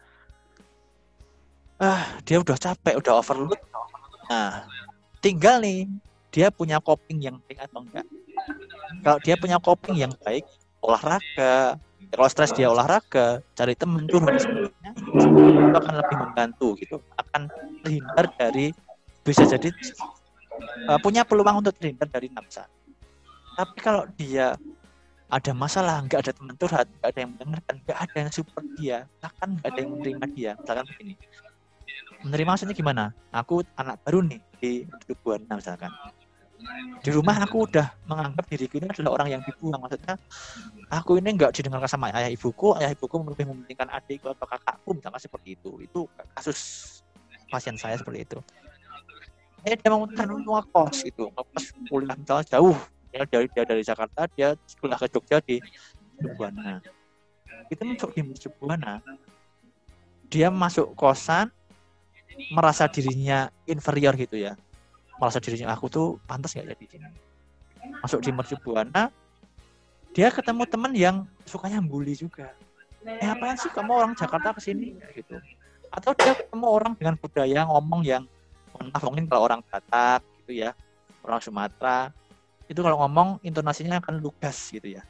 ah 1.83 2.03
dia 2.23 2.39
udah 2.39 2.55
capek 2.55 2.95
udah 3.03 3.19
overload. 3.19 3.59
Nah 4.31 4.63
tinggal 5.19 5.59
nih 5.59 5.91
dia 6.31 6.55
punya 6.55 6.79
coping 6.79 7.19
yang 7.19 7.43
baik 7.51 7.67
atau 7.67 7.83
enggak? 7.83 8.07
Kalau 9.03 9.19
dia 9.27 9.35
punya 9.35 9.59
coping 9.59 9.99
yang 9.99 10.15
baik 10.23 10.47
olahraga. 10.79 11.83
Kalau 12.07 12.29
stres 12.31 12.55
dia 12.55 12.71
olahraga 12.71 13.43
cari 13.59 13.75
temen 13.75 14.07
curhat 14.07 14.39
itu 14.39 14.71
akan 15.75 15.95
lebih 15.99 16.17
membantu 16.23 16.79
gitu. 16.79 17.03
Akan 17.19 17.51
terhindar 17.83 18.31
dari 18.39 18.71
bisa 19.27 19.43
jadi 19.43 19.75
uh, 20.87 21.03
punya 21.03 21.27
peluang 21.27 21.67
untuk 21.67 21.75
terhindar 21.75 22.07
dari 22.07 22.31
nafsa 22.31 22.71
tapi 23.57 23.77
kalau 23.81 24.05
dia 24.21 24.53
ada 25.27 25.51
masalah 25.51 26.07
nggak 26.07 26.23
ada 26.23 26.33
teman 26.33 26.55
curhat 26.55 26.87
nggak 26.87 27.09
ada 27.11 27.19
yang 27.19 27.31
mendengarkan 27.35 27.75
nggak 27.83 27.99
ada 27.99 28.17
yang 28.17 28.31
support 28.31 28.67
dia. 28.79 28.99
Bahkan 29.19 29.49
nggak 29.59 29.69
ada 29.69 29.79
yang 29.83 29.91
menerima 29.99 30.25
dia. 30.35 30.51
Misalkan 30.55 30.85
begini. 30.87 31.15
Menerima 32.23 32.49
maksudnya 32.55 32.77
gimana? 32.79 33.05
Aku 33.35 33.67
anak 33.75 33.99
baru 34.07 34.23
nih 34.23 34.41
di 34.63 34.71
hidup 34.87 35.19
Buana 35.27 35.59
misalkan. 35.59 35.91
Di 37.03 37.11
rumah 37.13 37.37
aku 37.39 37.69
udah 37.69 37.87
menganggap 38.09 38.45
diriku 38.49 38.81
ini 38.81 38.87
adalah 38.91 39.11
orang 39.23 39.29
yang 39.39 39.43
dibuang. 39.43 39.83
Maksudnya 39.83 40.15
aku 40.95 41.19
ini 41.19 41.29
nggak 41.35 41.53
didengarkan 41.59 41.91
sama 41.91 42.11
ayah 42.15 42.31
ibuku 42.31 42.79
ayah 42.79 42.91
ibuku 42.95 43.15
lebih 43.27 43.47
mementingkan 43.51 43.91
adikku 43.93 44.31
atau 44.31 44.47
kakakku 44.47 44.91
misalkan 44.95 45.21
seperti 45.21 45.59
itu. 45.59 45.71
Itu 45.83 46.07
kasus 46.39 46.59
pasien 47.51 47.75
saya 47.75 47.99
seperti 47.99 48.23
itu. 48.23 48.39
Ya 49.67 49.75
dia 49.75 49.91
memutuskan 49.91 50.31
untuk 50.31 50.63
ngekos 50.63 51.03
gitu 51.03 51.27
ngekos 51.35 51.65
kuliah 51.91 52.15
misalnya 52.15 52.47
jauh 52.47 52.79
ya 53.17 53.25
dari 53.25 53.47
dia 53.49 53.65
dari 53.65 53.83
Jakarta 53.83 54.29
dia 54.37 54.53
sekolah 54.69 55.01
ke 55.01 55.07
Jogja 55.09 55.41
di 55.41 55.57
Buana 56.37 56.85
itu 57.73 57.83
masuk 57.83 58.11
di 58.13 58.23
Buana 58.61 59.01
dia 60.29 60.53
masuk 60.53 60.93
kosan 60.99 61.51
merasa 62.53 62.87
dirinya 62.91 63.49
inferior 63.65 64.15
gitu 64.19 64.37
ya. 64.37 64.55
Merasa 65.17 65.41
dirinya 65.41 65.73
aku 65.73 65.89
tuh 65.89 66.07
pantas 66.29 66.53
nggak 66.53 66.77
jadi 66.77 66.85
sini? 66.99 67.09
Masuk 68.05 68.21
di 68.21 68.31
Mercu 68.35 68.57
Buana 68.61 69.09
dia 70.13 70.33
ketemu 70.33 70.65
teman 70.69 70.93
yang 70.97 71.17
sukanya 71.45 71.81
bully 71.81 72.17
juga. 72.17 72.53
Eh 73.05 73.29
apa 73.29 73.55
sih? 73.57 73.71
Kamu 73.71 73.93
orang 73.93 74.13
Jakarta 74.17 74.57
ke 74.57 74.61
sini 74.61 74.97
gitu. 75.15 75.39
Atau 75.93 76.13
dia 76.19 76.35
ketemu 76.35 76.67
orang 76.67 76.93
dengan 76.99 77.15
budaya 77.17 77.65
ngomong 77.69 78.03
yang 78.05 78.25
maaf 78.77 79.01
kalau 79.01 79.43
orang 79.45 79.61
Batak 79.65 80.21
gitu 80.45 80.53
ya. 80.67 80.77
Orang 81.25 81.41
Sumatera 81.41 82.13
itu 82.67 82.81
kalau 82.83 82.99
ngomong 83.07 83.39
intonasinya 83.47 84.03
akan 84.03 84.19
lugas 84.19 84.71
gitu 84.75 84.99
ya. 84.99 85.03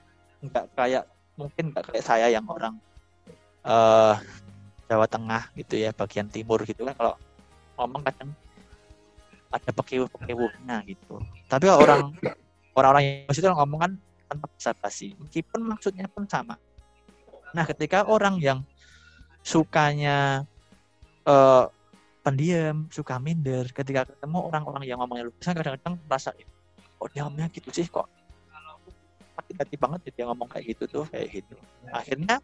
Nggak 0.44 0.64
kayak 0.76 1.04
mungkin 1.36 1.72
nggak 1.72 1.84
kayak 1.92 2.04
saya 2.04 2.26
yang 2.28 2.44
orang 2.48 2.76
uh, 3.64 4.16
Jawa 4.86 5.06
Tengah 5.08 5.50
gitu 5.56 5.80
ya 5.80 5.90
bagian 5.96 6.28
timur 6.28 6.62
gitu 6.68 6.84
kan. 6.84 6.94
Kalau 6.94 7.14
ngomong 7.80 8.02
kadang 8.04 8.30
ada 9.52 9.70
pekewu-pekewuhnya 9.72 10.84
gitu. 10.84 11.20
Tapi 11.48 11.66
orang 11.72 12.12
orang-orang 12.76 13.24
yang 13.24 13.32
itu 13.32 13.48
ngomong 13.48 13.80
kan 13.80 13.92
tanpa 14.26 14.46
basa-basi 14.52 15.16
meskipun 15.16 15.60
maksudnya 15.64 16.06
pun 16.10 16.28
sama. 16.28 16.60
Nah 17.56 17.64
ketika 17.64 18.04
orang 18.04 18.36
yang 18.42 18.60
sukanya 19.40 20.44
uh, 21.24 21.70
pendiam 22.26 22.90
suka 22.90 23.22
minder 23.22 23.70
ketika 23.70 24.02
ketemu 24.10 24.50
orang-orang 24.50 24.82
yang 24.82 24.98
ngomongnya 24.98 25.30
lugas 25.30 25.46
kan 25.46 25.54
kadang-kadang 25.54 25.94
merasa 26.10 26.34
kok 26.96 27.08
dia 27.12 27.22
ngomongnya 27.24 27.48
gitu 27.52 27.68
sih 27.72 27.86
kok. 27.86 28.08
Hati-hati 29.36 29.76
banget 29.76 30.00
ya 30.08 30.10
dia 30.16 30.24
ngomong 30.32 30.48
kayak 30.48 30.64
gitu 30.76 30.84
tuh 30.88 31.04
kayak 31.12 31.28
gitu. 31.42 31.54
Akhirnya 31.92 32.40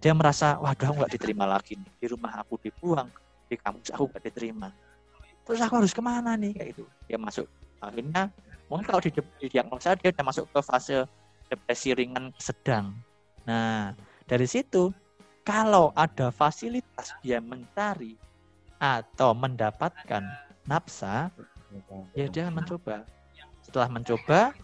dia 0.00 0.12
merasa 0.12 0.60
waduh 0.60 0.92
aku 0.92 0.96
nggak 1.02 1.12
diterima 1.16 1.44
lagi 1.48 1.74
nih. 1.74 1.90
di 1.96 2.06
rumah 2.12 2.32
aku 2.44 2.60
dibuang 2.60 3.08
di 3.48 3.56
kampus 3.56 3.90
aku 3.96 4.04
nggak 4.12 4.24
diterima. 4.28 4.68
Terus 5.46 5.60
aku 5.62 5.74
harus 5.80 5.94
ke 5.94 6.02
mana 6.04 6.36
nih? 6.36 6.52
Kayak 6.52 6.68
itu 6.76 6.84
dia 7.08 7.18
masuk. 7.18 7.46
Akhirnya 7.80 8.28
mungkin 8.68 8.84
kalau 8.84 9.00
di, 9.00 9.10
di 9.14 9.46
diagnosa 9.48 9.96
dia 9.96 10.12
udah 10.12 10.24
masuk 10.26 10.44
ke 10.52 10.60
fase 10.60 11.08
depresi 11.48 11.96
ringan 11.96 12.34
sedang. 12.36 12.92
Nah 13.48 13.96
dari 14.28 14.44
situ 14.44 14.92
kalau 15.46 15.94
ada 15.94 16.34
fasilitas 16.34 17.14
dia 17.22 17.38
mencari 17.38 18.18
atau 18.76 19.32
mendapatkan 19.32 20.26
nafsa 20.66 21.30
ya 22.12 22.26
dia 22.28 22.50
mencoba 22.50 23.06
setelah 23.66 23.90
mencoba 23.90 24.54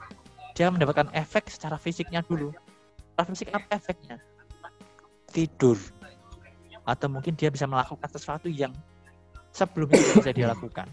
dia 0.55 0.71
mendapatkan 0.71 1.11
efek 1.11 1.51
secara 1.51 1.75
fisiknya 1.75 2.23
dulu. 2.23 2.55
Secara 3.13 3.27
fisik 3.35 3.49
apa 3.51 3.67
efeknya? 3.75 4.17
Tidur. 5.35 5.75
Atau 6.87 7.11
mungkin 7.11 7.35
dia 7.35 7.51
bisa 7.51 7.67
melakukan 7.67 8.07
sesuatu 8.07 8.47
yang 8.47 8.71
sebelumnya 9.51 9.99
tidak 9.99 10.17
bisa 10.23 10.33
dia 10.33 10.47
lakukan. 10.47 10.87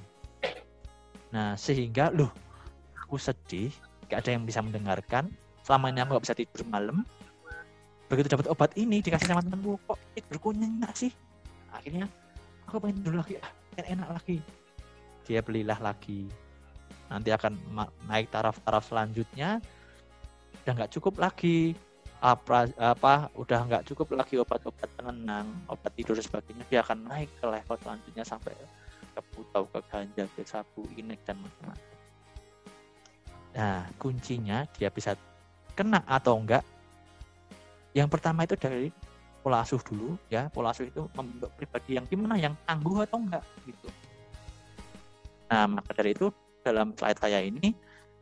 Nah 1.30 1.54
sehingga 1.54 2.10
loh 2.10 2.34
aku 2.98 3.22
sedih 3.22 3.69
gak 4.10 4.26
ada 4.26 4.34
yang 4.34 4.43
bisa 4.50 4.65
mendengarkan. 4.65 5.30
Selama 5.62 5.93
ini 5.93 6.02
aku 6.02 6.17
gak 6.17 6.26
bisa 6.26 6.36
tidur 6.39 6.65
malam. 6.65 7.06
Begitu 8.10 8.26
dapat 8.26 8.50
obat 8.50 8.74
ini 8.74 9.06
dikasih 9.06 9.30
sama 9.30 9.45
temanku 9.45 9.78
kok 9.86 10.02
tidurku 10.17 10.50
nyenyak 10.58 10.98
sih? 10.98 11.13
Akhirnya 11.69 12.10
aku 12.65 12.82
pengen 12.82 13.06
tidur 13.06 13.22
lagi 13.22 13.38
ah 13.38 13.54
enak 13.86 14.10
lagi. 14.17 14.41
Dia 15.30 15.45
belilah 15.45 15.78
lagi 15.78 16.48
nanti 17.10 17.34
akan 17.34 17.58
naik 18.06 18.30
taraf-taraf 18.30 18.86
selanjutnya. 18.86 19.60
Udah 20.63 20.74
nggak 20.78 20.93
cukup 20.93 21.17
lagi. 21.19 21.74
Apa 22.19 22.67
apa 22.76 23.32
udah 23.39 23.60
nggak 23.63 23.84
cukup 23.88 24.12
lagi 24.12 24.36
obat-obat 24.36 24.91
penenang 25.00 25.48
obat 25.72 25.91
tidur 25.95 26.19
dan 26.19 26.26
sebagainya. 26.28 26.63
Dia 26.67 26.80
akan 26.84 27.08
naik 27.08 27.32
ke 27.39 27.45
level 27.48 27.76
selanjutnya 27.80 28.24
sampai 28.28 28.54
ke 29.15 29.22
putau 29.34 29.63
ke 29.72 29.80
ganja 29.88 30.24
ke 30.36 30.43
sabu 30.43 30.84
inek 31.00 31.24
dan 31.24 31.39
macam-macam. 31.39 31.95
Nah 33.56 33.88
kuncinya 33.95 34.67
dia 34.76 34.91
bisa 34.91 35.15
kena 35.74 36.04
atau 36.04 36.36
enggak 36.36 36.62
yang 37.95 38.12
pertama 38.12 38.45
itu 38.45 38.54
dari 38.60 38.93
pola 39.39 39.63
asuh 39.63 39.82
dulu 39.82 40.19
ya. 40.30 40.52
Pola 40.52 40.76
asuh 40.76 40.86
itu 40.91 41.08
membentuk 41.15 41.50
pribadi 41.58 41.98
yang 41.98 42.06
gimana 42.06 42.36
yang 42.36 42.54
tangguh 42.67 43.02
atau 43.08 43.17
enggak 43.17 43.43
gitu. 43.63 43.88
Nah 45.50 45.65
maka 45.65 45.95
dari 45.95 46.13
itu 46.13 46.30
dalam 46.63 46.93
slide 46.95 47.19
saya 47.19 47.39
ini 47.43 47.72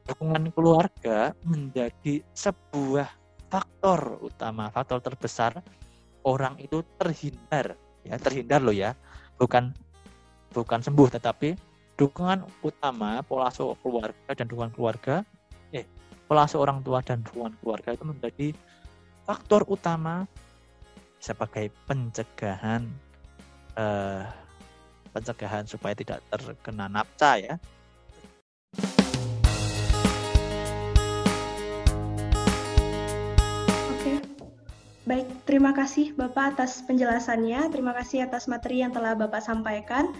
dukungan 0.08 0.50
keluarga 0.56 1.36
menjadi 1.44 2.24
sebuah 2.32 3.12
faktor 3.52 4.24
utama, 4.24 4.72
faktor 4.72 5.04
terbesar 5.04 5.60
orang 6.24 6.56
itu 6.60 6.84
terhindar, 7.00 7.76
ya 8.08 8.16
terhindar 8.20 8.64
loh 8.64 8.76
ya, 8.76 8.96
bukan 9.36 9.76
bukan 10.52 10.80
sembuh 10.80 11.12
tetapi 11.12 11.56
dukungan 12.00 12.48
utama 12.64 13.20
pola 13.24 13.52
asuh 13.52 13.76
keluarga 13.84 14.32
dan 14.32 14.48
dukungan 14.48 14.72
keluarga, 14.76 15.24
eh 15.76 15.84
pola 16.28 16.48
asuh 16.48 16.64
orang 16.64 16.80
tua 16.84 17.04
dan 17.04 17.24
dukungan 17.24 17.56
keluarga 17.60 17.96
itu 17.96 18.04
menjadi 18.08 18.48
faktor 19.28 19.68
utama 19.68 20.24
sebagai 21.20 21.68
pencegahan 21.84 22.88
eh, 23.76 24.24
pencegahan 25.12 25.66
supaya 25.68 25.98
tidak 25.98 26.24
terkena 26.32 26.88
nafsa 26.88 27.42
ya 27.42 27.56
Baik, 35.08 35.48
terima 35.48 35.72
kasih 35.72 36.12
Bapak 36.20 36.60
atas 36.60 36.84
penjelasannya. 36.84 37.72
Terima 37.72 37.96
kasih 37.96 38.28
atas 38.28 38.52
materi 38.52 38.84
yang 38.84 38.92
telah 38.92 39.16
Bapak 39.16 39.40
sampaikan. 39.40 40.12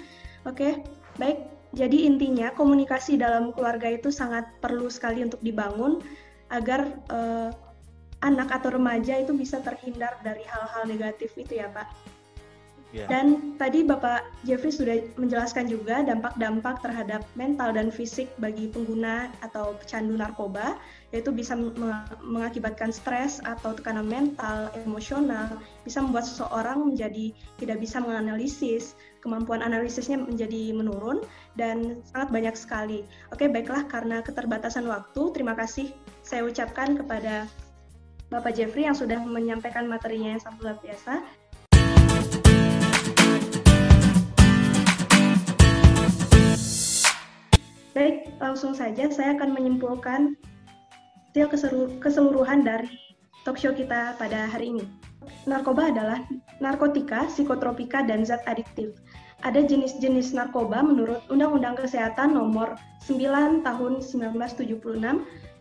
Oke, 0.48 0.80
baik. 1.20 1.44
Jadi 1.76 2.08
intinya 2.08 2.56
komunikasi 2.56 3.20
dalam 3.20 3.52
keluarga 3.52 3.92
itu 3.92 4.08
sangat 4.16 4.48
perlu 4.64 4.88
sekali 4.88 5.28
untuk 5.28 5.44
dibangun 5.44 6.00
agar 6.48 6.88
eh, 7.12 7.52
anak 8.24 8.48
atau 8.64 8.80
remaja 8.80 9.20
itu 9.20 9.36
bisa 9.36 9.60
terhindar 9.60 10.24
dari 10.24 10.48
hal-hal 10.48 10.88
negatif 10.88 11.36
itu 11.36 11.60
ya 11.60 11.68
Pak. 11.68 12.16
Yeah. 12.96 13.12
Dan 13.12 13.60
tadi 13.60 13.84
Bapak 13.84 14.24
Jeffrey 14.48 14.72
sudah 14.72 15.04
menjelaskan 15.20 15.68
juga 15.68 16.08
dampak-dampak 16.08 16.80
terhadap 16.80 17.28
mental 17.36 17.76
dan 17.76 17.92
fisik 17.92 18.32
bagi 18.40 18.72
pengguna 18.72 19.28
atau 19.44 19.76
pecandu 19.76 20.16
narkoba, 20.16 20.80
yaitu 21.12 21.36
bisa 21.36 21.60
mengakibatkan 22.24 22.96
stres 22.96 23.44
atau 23.44 23.76
tekanan 23.76 24.08
mental, 24.08 24.72
emosional, 24.88 25.60
bisa 25.84 26.00
membuat 26.00 26.32
seseorang 26.32 26.88
menjadi 26.88 27.36
tidak 27.60 27.84
bisa 27.84 28.00
menganalisis, 28.00 28.96
kemampuan 29.20 29.60
analisisnya 29.60 30.24
menjadi 30.24 30.72
menurun, 30.72 31.28
dan 31.60 32.00
sangat 32.08 32.32
banyak 32.32 32.56
sekali. 32.56 33.04
Oke, 33.36 33.52
baiklah 33.52 33.84
karena 33.92 34.24
keterbatasan 34.24 34.88
waktu, 34.88 35.36
terima 35.36 35.60
kasih 35.60 35.92
saya 36.24 36.48
ucapkan 36.48 36.96
kepada 36.96 37.52
Bapak 38.28 38.56
Jeffrey 38.56 38.84
yang 38.84 38.96
sudah 38.96 39.24
menyampaikan 39.24 39.88
materinya 39.88 40.36
yang 40.36 40.44
sangat 40.44 40.60
luar 40.64 40.78
biasa. 40.84 41.24
Baik, 47.98 48.30
langsung 48.38 48.78
saja 48.78 49.10
saya 49.10 49.34
akan 49.34 49.58
menyimpulkan 49.58 50.38
hasil 51.34 51.98
keseluruhan 51.98 52.62
dari 52.62 52.94
talk 53.42 53.58
show 53.58 53.74
kita 53.74 54.14
pada 54.22 54.46
hari 54.46 54.70
ini. 54.70 54.86
Narkoba 55.50 55.90
adalah 55.90 56.22
narkotika, 56.62 57.26
psikotropika, 57.26 58.06
dan 58.06 58.22
zat 58.22 58.46
adiktif. 58.46 58.94
Ada 59.42 59.66
jenis-jenis 59.66 60.30
narkoba 60.38 60.86
menurut 60.86 61.26
Undang-Undang 61.34 61.82
Kesehatan 61.82 62.38
nomor 62.38 62.78
9 63.10 63.66
tahun 63.66 63.94
1976, 64.06 64.78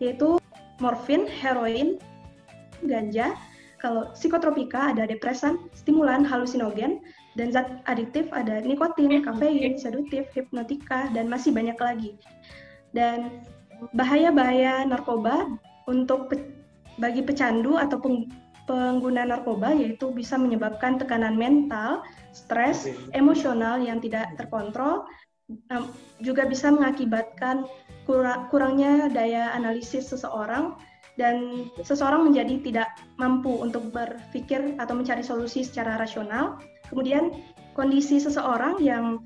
yaitu 0.04 0.36
morfin, 0.76 1.24
heroin, 1.24 1.96
ganja. 2.84 3.32
Kalau 3.76 4.08
psikotropika 4.16 4.96
ada 4.96 5.04
depresan, 5.04 5.68
stimulan, 5.76 6.24
halusinogen, 6.24 7.04
dan 7.36 7.52
zat 7.52 7.84
adiktif 7.84 8.26
ada 8.32 8.64
nikotin, 8.64 9.20
kafein, 9.20 9.76
sedatif, 9.76 10.28
hipnotika, 10.32 11.12
dan 11.12 11.28
masih 11.28 11.52
banyak 11.52 11.76
lagi. 11.76 12.16
Dan 12.96 13.44
bahaya-bahaya 13.92 14.88
narkoba 14.88 15.44
untuk 15.84 16.32
pe 16.32 16.40
bagi 16.96 17.20
pecandu 17.20 17.76
atau 17.76 18.00
peng 18.00 18.24
pengguna 18.66 19.22
narkoba 19.22 19.70
yaitu 19.70 20.10
bisa 20.10 20.34
menyebabkan 20.34 20.98
tekanan 20.98 21.38
mental, 21.38 22.02
stres, 22.34 22.90
emosional 23.14 23.78
yang 23.78 24.02
tidak 24.02 24.34
terkontrol, 24.34 25.06
juga 26.18 26.48
bisa 26.50 26.74
mengakibatkan 26.74 27.62
kurangnya 28.50 29.06
daya 29.10 29.54
analisis 29.54 30.10
seseorang 30.10 30.74
dan 31.16 31.68
seseorang 31.80 32.28
menjadi 32.28 32.60
tidak 32.60 32.88
mampu 33.16 33.48
untuk 33.48 33.88
berpikir 33.88 34.76
atau 34.76 34.92
mencari 34.92 35.24
solusi 35.24 35.64
secara 35.64 35.96
rasional 35.96 36.60
Kemudian 36.90 37.34
kondisi 37.74 38.22
seseorang 38.22 38.78
yang 38.78 39.22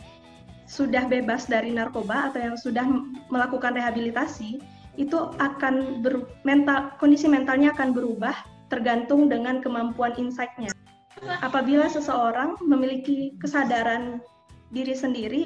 sudah 0.70 1.10
bebas 1.10 1.50
dari 1.50 1.74
narkoba 1.74 2.30
atau 2.30 2.40
yang 2.40 2.56
sudah 2.56 2.86
melakukan 3.28 3.74
rehabilitasi 3.74 4.62
itu 4.98 5.18
akan 5.38 6.02
ber, 6.02 6.26
mental 6.46 6.94
kondisi 6.98 7.26
mentalnya 7.26 7.74
akan 7.74 7.90
berubah 7.94 8.34
tergantung 8.70 9.26
dengan 9.26 9.58
kemampuan 9.58 10.14
insight-nya. 10.14 10.70
Apabila 11.42 11.90
seseorang 11.90 12.56
memiliki 12.62 13.34
kesadaran 13.42 14.22
diri 14.70 14.94
sendiri 14.94 15.42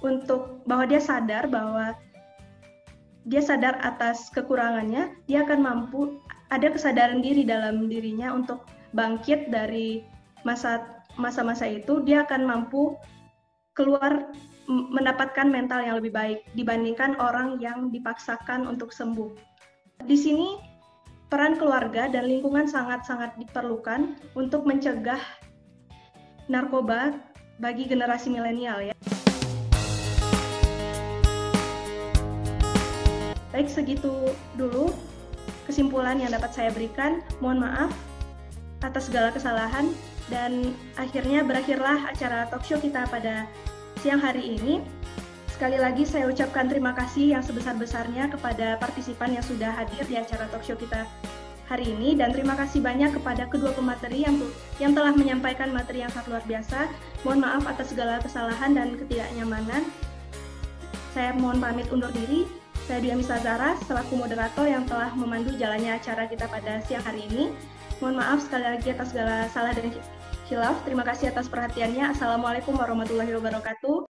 untuk 0.00 0.64
bahwa 0.64 0.88
dia 0.88 0.98
sadar 0.98 1.46
bahwa 1.46 1.92
dia 3.26 3.42
sadar 3.42 3.78
atas 3.82 4.30
kekurangannya, 4.34 5.14
dia 5.30 5.46
akan 5.46 5.60
mampu 5.62 6.18
ada 6.50 6.68
kesadaran 6.68 7.22
diri 7.22 7.46
dalam 7.46 7.86
dirinya 7.88 8.34
untuk 8.34 8.66
bangkit 8.92 9.48
dari 9.48 10.04
masa 10.42 11.02
masa-masa 11.16 11.68
itu 11.68 12.02
dia 12.02 12.24
akan 12.24 12.44
mampu 12.44 12.96
keluar 13.72 14.32
mendapatkan 14.68 15.48
mental 15.48 15.80
yang 15.82 15.96
lebih 15.98 16.12
baik 16.12 16.40
dibandingkan 16.54 17.16
orang 17.18 17.58
yang 17.58 17.88
dipaksakan 17.88 18.68
untuk 18.68 18.92
sembuh. 18.92 19.32
Di 20.04 20.16
sini 20.16 20.60
peran 21.32 21.56
keluarga 21.56 22.08
dan 22.12 22.28
lingkungan 22.28 22.68
sangat-sangat 22.68 23.36
diperlukan 23.40 24.12
untuk 24.36 24.68
mencegah 24.68 25.20
narkoba 26.52 27.16
bagi 27.56 27.88
generasi 27.88 28.28
milenial 28.28 28.92
ya. 28.92 28.94
Baik 33.52 33.68
segitu 33.68 34.32
dulu 34.56 34.88
kesimpulan 35.68 36.16
yang 36.16 36.32
dapat 36.32 36.50
saya 36.56 36.72
berikan. 36.72 37.20
Mohon 37.38 37.68
maaf 37.68 37.92
atas 38.82 39.12
segala 39.12 39.30
kesalahan 39.30 39.92
dan 40.26 40.74
akhirnya 40.98 41.44
berakhirlah 41.46 42.10
acara 42.10 42.48
talk 42.48 42.64
show 42.64 42.80
kita 42.80 43.04
pada 43.12 43.46
siang 44.00 44.18
hari 44.18 44.58
ini. 44.58 44.80
Sekali 45.52 45.78
lagi 45.78 46.02
saya 46.02 46.26
ucapkan 46.26 46.66
terima 46.66 46.90
kasih 46.96 47.38
yang 47.38 47.42
sebesar-besarnya 47.44 48.32
kepada 48.34 48.80
partisipan 48.82 49.36
yang 49.36 49.44
sudah 49.46 49.70
hadir 49.70 50.02
di 50.10 50.18
acara 50.18 50.50
talk 50.50 50.64
show 50.66 50.74
kita 50.74 51.06
hari 51.70 51.94
ini 51.94 52.18
dan 52.18 52.34
terima 52.34 52.58
kasih 52.58 52.82
banyak 52.82 53.14
kepada 53.14 53.46
kedua 53.46 53.70
pemateri 53.72 54.26
yang 54.26 54.36
yang 54.82 54.92
telah 54.92 55.14
menyampaikan 55.14 55.70
materi 55.70 56.02
yang 56.02 56.10
sangat 56.10 56.34
luar 56.34 56.44
biasa. 56.48 56.90
Mohon 57.22 57.40
maaf 57.46 57.64
atas 57.70 57.94
segala 57.94 58.18
kesalahan 58.18 58.74
dan 58.74 58.98
ketidaknyamanan. 58.98 59.86
Saya 61.12 61.36
mohon 61.36 61.60
pamit 61.60 61.86
undur 61.92 62.10
diri. 62.10 62.61
Saya 62.82 62.98
Diami 62.98 63.22
Sazara 63.22 63.78
selaku 63.86 64.18
moderator 64.18 64.66
yang 64.66 64.82
telah 64.84 65.14
memandu 65.14 65.54
jalannya 65.54 65.96
acara 65.96 66.26
kita 66.26 66.50
pada 66.50 66.82
siang 66.82 67.06
hari 67.06 67.24
ini. 67.30 67.54
Mohon 68.02 68.18
maaf 68.18 68.38
sekali 68.42 68.66
lagi 68.66 68.90
atas 68.90 69.14
segala 69.14 69.46
salah 69.54 69.70
dan 69.70 69.94
hilaf. 70.50 70.76
Terima 70.82 71.06
kasih 71.06 71.30
atas 71.30 71.46
perhatiannya. 71.46 72.10
Assalamualaikum 72.10 72.74
warahmatullahi 72.74 73.30
wabarakatuh. 73.38 74.11